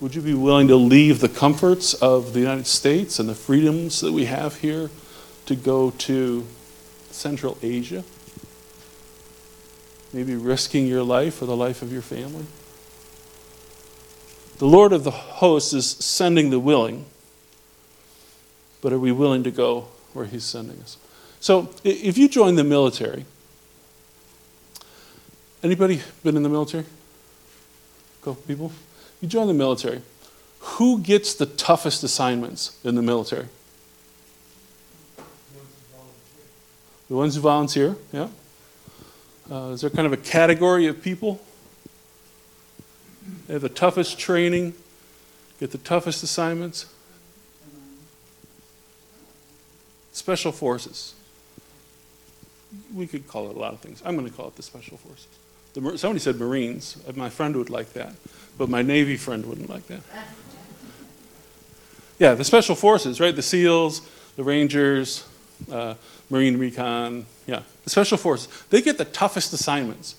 Would 0.00 0.14
you 0.14 0.22
be 0.22 0.34
willing 0.34 0.68
to 0.68 0.76
leave 0.76 1.18
the 1.18 1.28
comforts 1.28 1.94
of 1.94 2.32
the 2.32 2.38
United 2.38 2.68
States 2.68 3.18
and 3.18 3.28
the 3.28 3.34
freedoms 3.34 4.00
that 4.02 4.12
we 4.12 4.26
have 4.26 4.58
here 4.58 4.90
to 5.46 5.56
go 5.56 5.90
to 5.90 6.46
Central 7.10 7.58
Asia? 7.60 8.04
Maybe 10.12 10.34
risking 10.34 10.86
your 10.86 11.02
life 11.02 11.40
or 11.40 11.46
the 11.46 11.56
life 11.56 11.82
of 11.82 11.92
your 11.92 12.02
family? 12.02 12.44
The 14.58 14.66
Lord 14.66 14.92
of 14.92 15.04
the 15.04 15.10
hosts 15.10 15.72
is 15.72 15.90
sending 15.90 16.50
the 16.50 16.60
willing, 16.60 17.06
but 18.80 18.92
are 18.92 18.98
we 18.98 19.10
willing 19.10 19.42
to 19.44 19.50
go 19.50 19.88
where 20.12 20.26
He's 20.26 20.44
sending 20.44 20.80
us? 20.80 20.98
So 21.40 21.70
if 21.82 22.16
you 22.16 22.28
join 22.28 22.54
the 22.54 22.64
military, 22.64 23.24
anybody 25.62 26.02
been 26.22 26.36
in 26.36 26.42
the 26.42 26.48
military? 26.48 26.84
Couple 28.20 28.42
people? 28.42 28.72
You 29.20 29.28
join 29.28 29.48
the 29.48 29.54
military. 29.54 30.02
Who 30.60 31.00
gets 31.00 31.34
the 31.34 31.46
toughest 31.46 32.04
assignments 32.04 32.78
in 32.84 32.94
the 32.94 33.02
military? 33.02 33.48
The 37.08 37.16
ones 37.16 37.34
who 37.34 37.40
volunteer, 37.40 37.96
yeah. 38.12 38.28
Uh, 39.50 39.70
is 39.70 39.80
there 39.80 39.90
kind 39.90 40.06
of 40.06 40.12
a 40.12 40.16
category 40.16 40.86
of 40.86 41.02
people? 41.02 41.40
They 43.46 43.54
have 43.54 43.62
the 43.62 43.68
toughest 43.68 44.18
training, 44.18 44.74
get 45.60 45.70
the 45.70 45.78
toughest 45.78 46.22
assignments. 46.22 46.86
Special 50.12 50.52
forces 50.52 51.14
we 52.94 53.06
could 53.06 53.28
call 53.28 53.50
it 53.50 53.56
a 53.56 53.58
lot 53.58 53.72
of 53.72 53.80
things. 53.80 54.02
I'm 54.04 54.16
going 54.16 54.28
to 54.28 54.34
call 54.34 54.48
it 54.48 54.56
the 54.56 54.62
Special 54.62 54.96
Forces. 54.96 55.28
The, 55.74 55.98
somebody 55.98 56.20
said 56.20 56.36
Marines. 56.36 56.96
Uh, 57.08 57.12
my 57.16 57.30
friend 57.30 57.56
would 57.56 57.70
like 57.70 57.92
that, 57.94 58.14
but 58.58 58.68
my 58.68 58.82
Navy 58.82 59.16
friend 59.16 59.44
wouldn't 59.46 59.68
like 59.68 59.86
that. 59.88 60.00
Yeah, 62.18 62.34
the 62.34 62.44
Special 62.44 62.76
Forces, 62.76 63.18
right? 63.18 63.34
The 63.34 63.42
SEALs, 63.42 64.00
the 64.36 64.44
Rangers, 64.44 65.26
uh, 65.72 65.94
Marine 66.30 66.56
Recon. 66.56 67.26
Yeah, 67.48 67.62
Special 67.86 68.18
Forces. 68.18 68.48
They 68.70 68.80
get 68.82 68.98
the 68.98 69.04
toughest 69.04 69.52
assignments, 69.52 70.14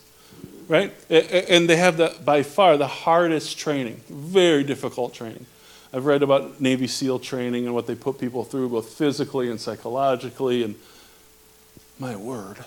right? 0.67 0.93
And 1.09 1.69
they 1.69 1.77
have 1.77 1.97
the, 1.97 2.15
by 2.23 2.43
far 2.43 2.77
the 2.77 2.87
hardest 2.87 3.57
training, 3.57 4.01
very 4.09 4.63
difficult 4.63 5.13
training. 5.13 5.45
I've 5.93 6.05
read 6.05 6.23
about 6.23 6.59
Navy 6.59 6.87
SEAL 6.87 7.19
training 7.19 7.65
and 7.65 7.75
what 7.75 7.87
they 7.87 7.95
put 7.95 8.19
people 8.19 8.43
through, 8.43 8.69
both 8.69 8.89
physically 8.89 9.49
and 9.49 9.61
psychologically, 9.61 10.63
and 10.63 10.75
my 11.99 12.15
word. 12.15 12.57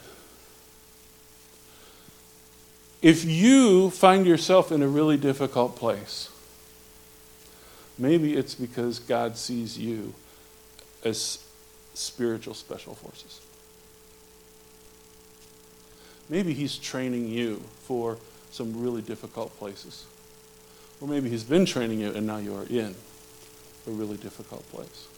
If 3.02 3.24
you 3.24 3.90
find 3.90 4.26
yourself 4.26 4.72
in 4.72 4.82
a 4.82 4.88
really 4.88 5.16
difficult 5.16 5.76
place, 5.76 6.30
maybe 7.98 8.34
it's 8.34 8.54
because 8.54 8.98
God 8.98 9.36
sees 9.36 9.78
you 9.78 10.14
as 11.04 11.44
spiritual 11.94 12.54
special 12.54 12.94
forces. 12.94 13.40
Maybe 16.28 16.52
He's 16.54 16.76
training 16.76 17.28
you 17.28 17.62
for 17.84 18.18
some 18.50 18.80
really 18.80 19.02
difficult 19.02 19.56
places. 19.58 20.06
Or 21.00 21.08
maybe 21.08 21.28
He's 21.28 21.44
been 21.44 21.66
training 21.66 22.00
you 22.00 22.12
and 22.12 22.26
now 22.26 22.38
you 22.38 22.54
are 22.56 22.64
in 22.64 22.94
a 23.86 23.90
really 23.90 24.16
difficult 24.16 24.68
place. 24.70 25.08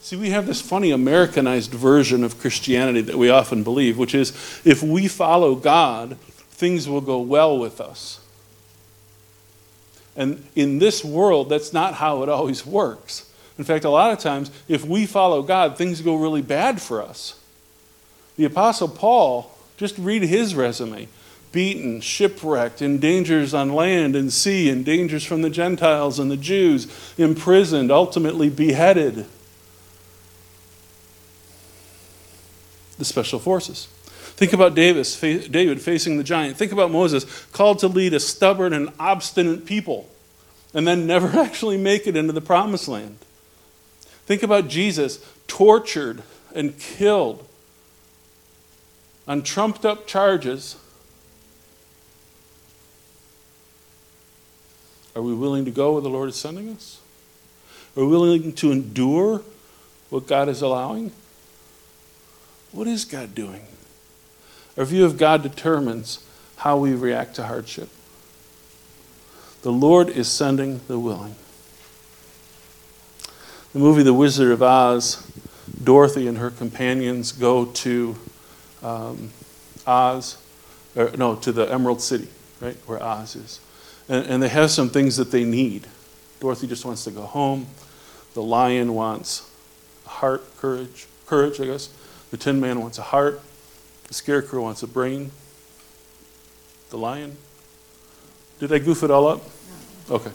See, 0.00 0.16
we 0.16 0.30
have 0.30 0.46
this 0.46 0.60
funny 0.60 0.92
Americanized 0.92 1.72
version 1.72 2.22
of 2.22 2.38
Christianity 2.38 3.00
that 3.00 3.16
we 3.16 3.28
often 3.28 3.64
believe, 3.64 3.98
which 3.98 4.14
is 4.14 4.30
if 4.64 4.82
we 4.82 5.08
follow 5.08 5.56
God, 5.56 6.16
things 6.18 6.88
will 6.88 7.00
go 7.00 7.18
well 7.18 7.58
with 7.58 7.80
us. 7.80 8.20
And 10.16 10.46
in 10.54 10.78
this 10.78 11.04
world, 11.04 11.48
that's 11.48 11.72
not 11.72 11.94
how 11.94 12.22
it 12.22 12.28
always 12.28 12.64
works. 12.64 13.30
In 13.58 13.64
fact, 13.64 13.84
a 13.84 13.90
lot 13.90 14.12
of 14.12 14.18
times, 14.18 14.50
if 14.68 14.84
we 14.84 15.06
follow 15.06 15.42
God, 15.42 15.76
things 15.76 16.00
go 16.00 16.14
really 16.14 16.42
bad 16.42 16.80
for 16.80 17.02
us. 17.02 17.40
The 18.36 18.44
Apostle 18.44 18.88
Paul, 18.88 19.50
just 19.76 19.96
read 19.98 20.22
his 20.22 20.54
resume 20.54 21.08
beaten, 21.56 22.02
shipwrecked, 22.02 22.82
in 22.82 22.98
dangers 22.98 23.54
on 23.54 23.72
land 23.72 24.14
and 24.14 24.30
sea, 24.30 24.68
in 24.68 24.82
dangers 24.82 25.24
from 25.24 25.40
the 25.40 25.48
Gentiles 25.48 26.18
and 26.18 26.30
the 26.30 26.36
Jews, 26.36 26.86
imprisoned, 27.16 27.90
ultimately 27.90 28.50
beheaded. 28.50 29.24
The 32.98 33.06
special 33.06 33.38
forces. 33.38 33.86
Think 34.36 34.52
about 34.52 34.74
Davis, 34.74 35.18
David 35.18 35.80
facing 35.80 36.18
the 36.18 36.24
giant. 36.24 36.58
Think 36.58 36.72
about 36.72 36.90
Moses, 36.90 37.24
called 37.52 37.78
to 37.78 37.88
lead 37.88 38.12
a 38.12 38.20
stubborn 38.20 38.74
and 38.74 38.90
obstinate 39.00 39.64
people, 39.64 40.10
and 40.74 40.86
then 40.86 41.06
never 41.06 41.38
actually 41.40 41.78
make 41.78 42.06
it 42.06 42.16
into 42.16 42.34
the 42.34 42.42
promised 42.42 42.86
land. 42.86 43.16
Think 44.26 44.42
about 44.42 44.68
Jesus, 44.68 45.24
tortured 45.46 46.22
and 46.54 46.78
killed 46.78 47.45
on 49.26 49.42
trumped 49.42 49.84
up 49.84 50.06
charges 50.06 50.76
Are 55.16 55.22
we 55.22 55.32
willing 55.32 55.64
to 55.64 55.70
go 55.70 55.94
where 55.94 56.02
the 56.02 56.10
Lord 56.10 56.28
is 56.28 56.36
sending 56.36 56.68
us? 56.68 57.00
Are 57.96 58.04
we 58.04 58.10
willing 58.10 58.52
to 58.52 58.70
endure 58.70 59.40
what 60.10 60.26
God 60.26 60.50
is 60.50 60.60
allowing? 60.60 61.10
What 62.70 62.86
is 62.86 63.06
God 63.06 63.34
doing? 63.34 63.62
Our 64.76 64.84
view 64.84 65.06
of 65.06 65.16
God 65.16 65.42
determines 65.42 66.22
how 66.56 66.76
we 66.76 66.94
react 66.94 67.34
to 67.36 67.44
hardship. 67.44 67.88
The 69.62 69.72
Lord 69.72 70.10
is 70.10 70.30
sending 70.30 70.82
the 70.86 70.98
willing. 70.98 71.34
The 73.72 73.78
movie 73.78 74.02
The 74.02 74.12
Wizard 74.12 74.52
of 74.52 74.62
Oz, 74.62 75.26
Dorothy 75.82 76.28
and 76.28 76.36
her 76.36 76.50
companions 76.50 77.32
go 77.32 77.64
to 77.64 78.16
um, 78.82 79.30
Oz, 79.86 80.38
or 80.94 81.10
no, 81.16 81.36
to 81.36 81.52
the 81.52 81.70
Emerald 81.72 82.00
City, 82.00 82.28
right, 82.60 82.76
where 82.86 83.02
Oz 83.02 83.36
is 83.36 83.60
and, 84.08 84.26
and 84.26 84.42
they 84.42 84.48
have 84.48 84.70
some 84.70 84.88
things 84.88 85.16
that 85.16 85.30
they 85.30 85.44
need. 85.44 85.86
Dorothy 86.40 86.66
just 86.66 86.84
wants 86.84 87.04
to 87.04 87.10
go 87.10 87.22
home. 87.22 87.66
The 88.34 88.42
lion 88.42 88.94
wants 88.94 89.50
heart, 90.04 90.44
courage, 90.58 91.06
courage, 91.26 91.60
I 91.60 91.66
guess. 91.66 91.88
The 92.30 92.36
Tin 92.36 92.60
Man 92.60 92.80
wants 92.80 92.98
a 92.98 93.02
heart. 93.02 93.40
The 94.08 94.14
Scarecrow 94.14 94.62
wants 94.62 94.82
a 94.82 94.86
brain. 94.86 95.30
The 96.90 96.98
lion. 96.98 97.36
Did 98.60 98.72
I 98.72 98.78
goof 98.78 99.02
it 99.02 99.10
all 99.10 99.26
up? 99.26 99.42
Okay. 100.10 100.30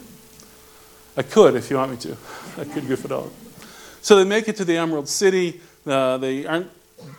I 1.16 1.24
could 1.24 1.56
if 1.56 1.70
you 1.70 1.78
want 1.78 1.92
me 1.92 1.98
to. 1.98 2.18
I 2.58 2.66
could 2.66 2.88
goof 2.88 3.06
it 3.06 3.12
all 3.12 3.26
up. 3.26 3.32
So 4.02 4.18
they 4.18 4.24
make 4.24 4.48
it 4.48 4.56
to 4.58 4.66
the 4.66 4.78
Emerald 4.78 5.08
City. 5.08 5.62
Uh, 5.86 6.18
they 6.18 6.46
aren't 6.46 6.70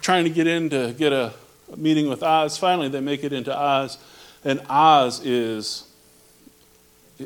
trying 0.01 0.24
to 0.24 0.30
get 0.30 0.47
in 0.47 0.70
to 0.70 0.95
get 0.97 1.12
a, 1.12 1.33
meeting 1.76 2.09
with 2.09 2.22
Oz. 2.22 2.59
Finally, 2.59 2.89
they 2.89 3.01
make 3.01 3.24
it 3.24 3.33
into 3.33 3.57
Oz, 3.57 3.99
and 4.45 4.61
Oz 4.68 5.24
is 5.24 5.85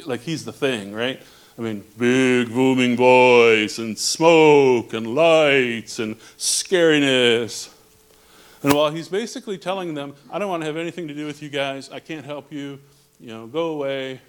like 0.04 0.20
he's 0.20 0.44
the 0.44 0.52
thing, 0.52 0.92
right? 0.92 1.20
I 1.58 1.62
mean, 1.62 1.84
big 1.96 2.50
booming 2.50 2.96
voice 2.96 3.78
and 3.78 3.98
smoke 3.98 4.92
and 4.92 5.14
lights 5.14 5.98
and 5.98 6.18
scariness. 6.36 7.72
And 8.62 8.74
while 8.74 8.90
he's 8.90 9.08
basically 9.08 9.56
telling 9.56 9.94
them, 9.94 10.14
I 10.30 10.38
don't 10.38 10.50
want 10.50 10.62
to 10.62 10.66
have 10.66 10.76
anything 10.76 11.08
to 11.08 11.14
do 11.14 11.24
with 11.24 11.42
you 11.42 11.48
guys, 11.48 11.90
I 11.90 12.00
can't 12.00 12.26
help 12.26 12.52
you, 12.52 12.78
you 13.18 13.28
know, 13.28 13.46
go 13.46 13.68
away, 13.68 14.20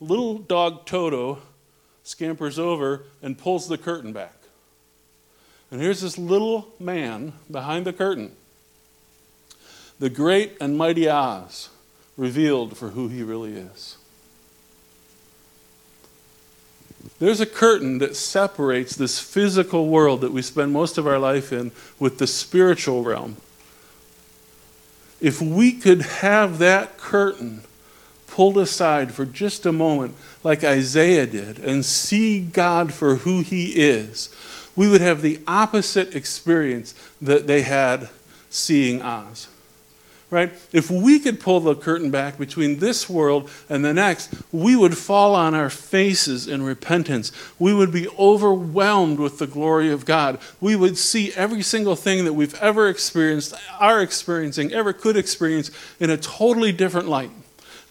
little 0.00 0.38
dog 0.38 0.84
Toto 0.84 1.38
scampers 2.02 2.58
over 2.58 3.04
and 3.22 3.38
pulls 3.38 3.68
the 3.68 3.78
curtain 3.78 4.12
back. 4.12 4.35
And 5.70 5.80
here's 5.80 6.00
this 6.00 6.16
little 6.16 6.68
man 6.78 7.32
behind 7.50 7.86
the 7.86 7.92
curtain. 7.92 8.32
The 9.98 10.10
great 10.10 10.56
and 10.60 10.76
mighty 10.76 11.08
Oz 11.08 11.70
revealed 12.16 12.76
for 12.76 12.90
who 12.90 13.08
he 13.08 13.22
really 13.22 13.54
is. 13.54 13.96
There's 17.18 17.40
a 17.40 17.46
curtain 17.46 17.98
that 17.98 18.14
separates 18.14 18.94
this 18.94 19.18
physical 19.18 19.88
world 19.88 20.20
that 20.20 20.32
we 20.32 20.42
spend 20.42 20.72
most 20.72 20.98
of 20.98 21.06
our 21.06 21.18
life 21.18 21.52
in 21.52 21.72
with 21.98 22.18
the 22.18 22.26
spiritual 22.26 23.04
realm. 23.04 23.36
If 25.20 25.40
we 25.40 25.72
could 25.72 26.02
have 26.02 26.58
that 26.58 26.98
curtain 26.98 27.62
pulled 28.26 28.58
aside 28.58 29.12
for 29.12 29.24
just 29.24 29.64
a 29.64 29.72
moment, 29.72 30.14
like 30.44 30.62
Isaiah 30.62 31.26
did, 31.26 31.58
and 31.58 31.86
see 31.86 32.40
God 32.40 32.92
for 32.92 33.16
who 33.16 33.40
he 33.40 33.70
is, 33.76 34.28
we 34.76 34.88
would 34.88 35.00
have 35.00 35.22
the 35.22 35.40
opposite 35.46 36.14
experience 36.14 36.94
that 37.20 37.46
they 37.46 37.62
had 37.62 38.08
seeing 38.50 39.02
Oz 39.02 39.48
right? 40.30 40.52
If 40.72 40.90
we 40.90 41.20
could 41.20 41.40
pull 41.40 41.60
the 41.60 41.74
curtain 41.74 42.10
back 42.10 42.36
between 42.36 42.78
this 42.78 43.08
world 43.08 43.48
and 43.68 43.84
the 43.84 43.94
next, 43.94 44.34
we 44.50 44.74
would 44.74 44.96
fall 44.98 45.34
on 45.34 45.54
our 45.54 45.70
faces 45.70 46.48
in 46.48 46.62
repentance. 46.62 47.30
We 47.58 47.72
would 47.72 47.92
be 47.92 48.08
overwhelmed 48.18 49.20
with 49.20 49.38
the 49.38 49.46
glory 49.46 49.90
of 49.92 50.04
God. 50.04 50.38
We 50.60 50.74
would 50.74 50.98
see 50.98 51.32
every 51.34 51.62
single 51.62 51.94
thing 51.94 52.24
that 52.24 52.32
we've 52.32 52.54
ever 52.60 52.88
experienced, 52.88 53.54
are 53.78 54.02
experiencing, 54.02 54.72
ever 54.72 54.92
could 54.92 55.16
experience 55.16 55.70
in 56.00 56.10
a 56.10 56.16
totally 56.16 56.72
different 56.72 57.08
light. 57.08 57.30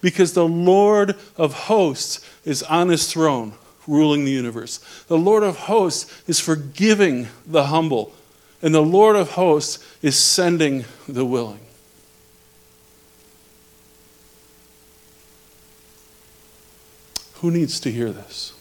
Because 0.01 0.33
the 0.33 0.47
Lord 0.47 1.15
of 1.38 1.53
hosts 1.53 2.23
is 2.43 2.61
on 2.63 2.89
his 2.89 3.11
throne, 3.11 3.53
ruling 3.88 4.25
the 4.25 4.31
universe. 4.31 4.79
The 5.07 5.17
Lord 5.17 5.43
of 5.43 5.57
hosts 5.57 6.11
is 6.27 6.39
forgiving 6.39 7.27
the 7.45 7.65
humble, 7.65 8.13
and 8.61 8.73
the 8.73 8.81
Lord 8.81 9.15
of 9.15 9.31
hosts 9.31 9.83
is 10.01 10.17
sending 10.17 10.86
the 11.07 11.25
willing. 11.25 11.59
Who 17.36 17.51
needs 17.51 17.79
to 17.81 17.91
hear 17.91 18.11
this? 18.11 18.53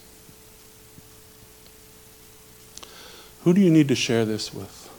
Who 3.43 3.53
do 3.53 3.61
you 3.61 3.71
need 3.71 3.87
to 3.87 3.95
share 3.95 4.25
this 4.25 4.53
with? 4.53 4.89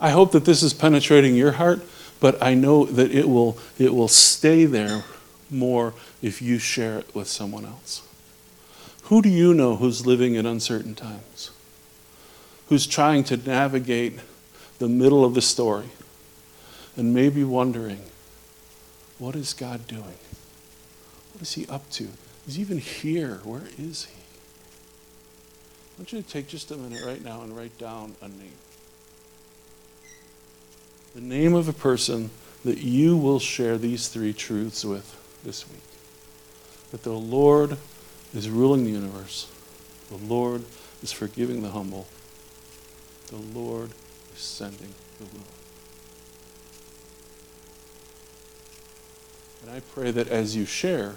I 0.00 0.10
hope 0.10 0.32
that 0.32 0.44
this 0.44 0.62
is 0.62 0.72
penetrating 0.72 1.34
your 1.34 1.52
heart, 1.52 1.84
but 2.20 2.40
I 2.42 2.54
know 2.54 2.84
that 2.84 3.10
it 3.10 3.28
will, 3.28 3.58
it 3.78 3.92
will 3.94 4.08
stay 4.08 4.64
there 4.64 5.04
more 5.50 5.94
if 6.22 6.42
you 6.42 6.58
share 6.58 6.98
it 6.98 7.14
with 7.14 7.28
someone 7.28 7.64
else. 7.64 8.02
Who 9.04 9.22
do 9.22 9.28
you 9.28 9.54
know 9.54 9.76
who's 9.76 10.06
living 10.06 10.34
in 10.34 10.44
uncertain 10.44 10.94
times? 10.94 11.50
Who's 12.68 12.86
trying 12.86 13.24
to 13.24 13.36
navigate 13.36 14.18
the 14.78 14.88
middle 14.88 15.24
of 15.24 15.34
the 15.34 15.40
story 15.40 15.88
and 16.96 17.14
maybe 17.14 17.42
wondering, 17.42 18.00
what 19.18 19.34
is 19.34 19.54
God 19.54 19.86
doing? 19.86 20.18
What 21.32 21.42
is 21.42 21.54
he 21.54 21.66
up 21.68 21.88
to? 21.92 22.08
Is 22.46 22.56
he 22.56 22.62
even 22.62 22.78
here? 22.78 23.40
Where 23.44 23.62
is 23.78 24.04
he? 24.04 24.14
I 24.14 26.00
want 26.00 26.12
you 26.12 26.22
to 26.22 26.28
take 26.28 26.46
just 26.46 26.70
a 26.70 26.76
minute 26.76 27.04
right 27.04 27.24
now 27.24 27.42
and 27.42 27.56
write 27.56 27.76
down 27.78 28.14
a 28.20 28.28
name. 28.28 28.52
The 31.14 31.20
name 31.20 31.54
of 31.54 31.68
a 31.68 31.72
person 31.72 32.30
that 32.64 32.78
you 32.78 33.16
will 33.16 33.40
share 33.40 33.78
these 33.78 34.08
three 34.08 34.32
truths 34.32 34.84
with 34.84 35.17
this 35.44 35.68
week. 35.68 35.80
That 36.90 37.02
the 37.02 37.12
Lord 37.12 37.76
is 38.34 38.48
ruling 38.48 38.84
the 38.84 38.90
universe, 38.90 39.50
the 40.10 40.16
Lord 40.16 40.64
is 41.02 41.12
forgiving 41.12 41.62
the 41.62 41.70
humble, 41.70 42.06
the 43.28 43.36
Lord 43.36 43.90
is 44.34 44.40
sending 44.40 44.94
the 45.18 45.24
willing. 45.26 45.44
And 49.62 49.76
I 49.76 49.80
pray 49.80 50.10
that 50.10 50.28
as 50.28 50.56
you 50.56 50.64
share, 50.64 51.16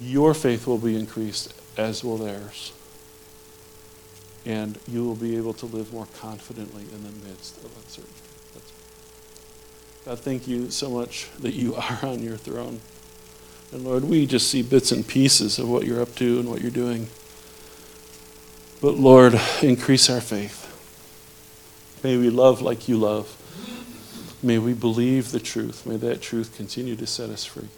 your 0.00 0.32
faith 0.32 0.66
will 0.66 0.78
be 0.78 0.96
increased, 0.96 1.52
as 1.76 2.04
will 2.04 2.16
theirs. 2.16 2.72
And 4.46 4.78
you 4.88 5.04
will 5.04 5.16
be 5.16 5.36
able 5.36 5.52
to 5.54 5.66
live 5.66 5.92
more 5.92 6.06
confidently 6.18 6.82
in 6.82 7.02
the 7.02 7.28
midst 7.28 7.58
of 7.58 7.76
uncertainty. 7.76 8.29
God, 10.04 10.18
thank 10.18 10.48
you 10.48 10.70
so 10.70 10.90
much 10.90 11.28
that 11.40 11.52
you 11.52 11.74
are 11.76 11.98
on 12.02 12.22
your 12.22 12.36
throne. 12.36 12.80
And 13.72 13.84
Lord, 13.84 14.04
we 14.04 14.26
just 14.26 14.50
see 14.50 14.62
bits 14.62 14.90
and 14.92 15.06
pieces 15.06 15.58
of 15.58 15.68
what 15.68 15.84
you're 15.84 16.02
up 16.02 16.14
to 16.16 16.40
and 16.40 16.50
what 16.50 16.60
you're 16.60 16.70
doing. 16.70 17.08
But 18.80 18.94
Lord, 18.94 19.40
increase 19.62 20.10
our 20.10 20.20
faith. 20.20 20.66
May 22.02 22.16
we 22.16 22.30
love 22.30 22.62
like 22.62 22.88
you 22.88 22.96
love. 22.96 23.36
May 24.42 24.58
we 24.58 24.72
believe 24.72 25.32
the 25.32 25.40
truth. 25.40 25.86
May 25.86 25.96
that 25.98 26.22
truth 26.22 26.56
continue 26.56 26.96
to 26.96 27.06
set 27.06 27.30
us 27.30 27.44
free 27.44 27.68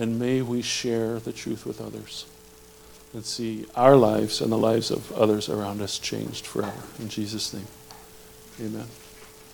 and 0.00 0.18
may 0.18 0.40
we 0.40 0.62
share 0.62 1.18
the 1.20 1.32
truth 1.32 1.66
with 1.66 1.80
others. 1.80 2.26
and 3.12 3.24
see 3.24 3.66
our 3.74 3.96
lives 3.96 4.40
and 4.40 4.52
the 4.52 4.56
lives 4.56 4.92
of 4.92 5.10
others 5.12 5.48
around 5.48 5.82
us 5.82 5.98
changed 5.98 6.46
forever. 6.46 6.84
In 7.00 7.08
Jesus' 7.08 7.52
name, 7.52 7.66
amen. 8.60 8.86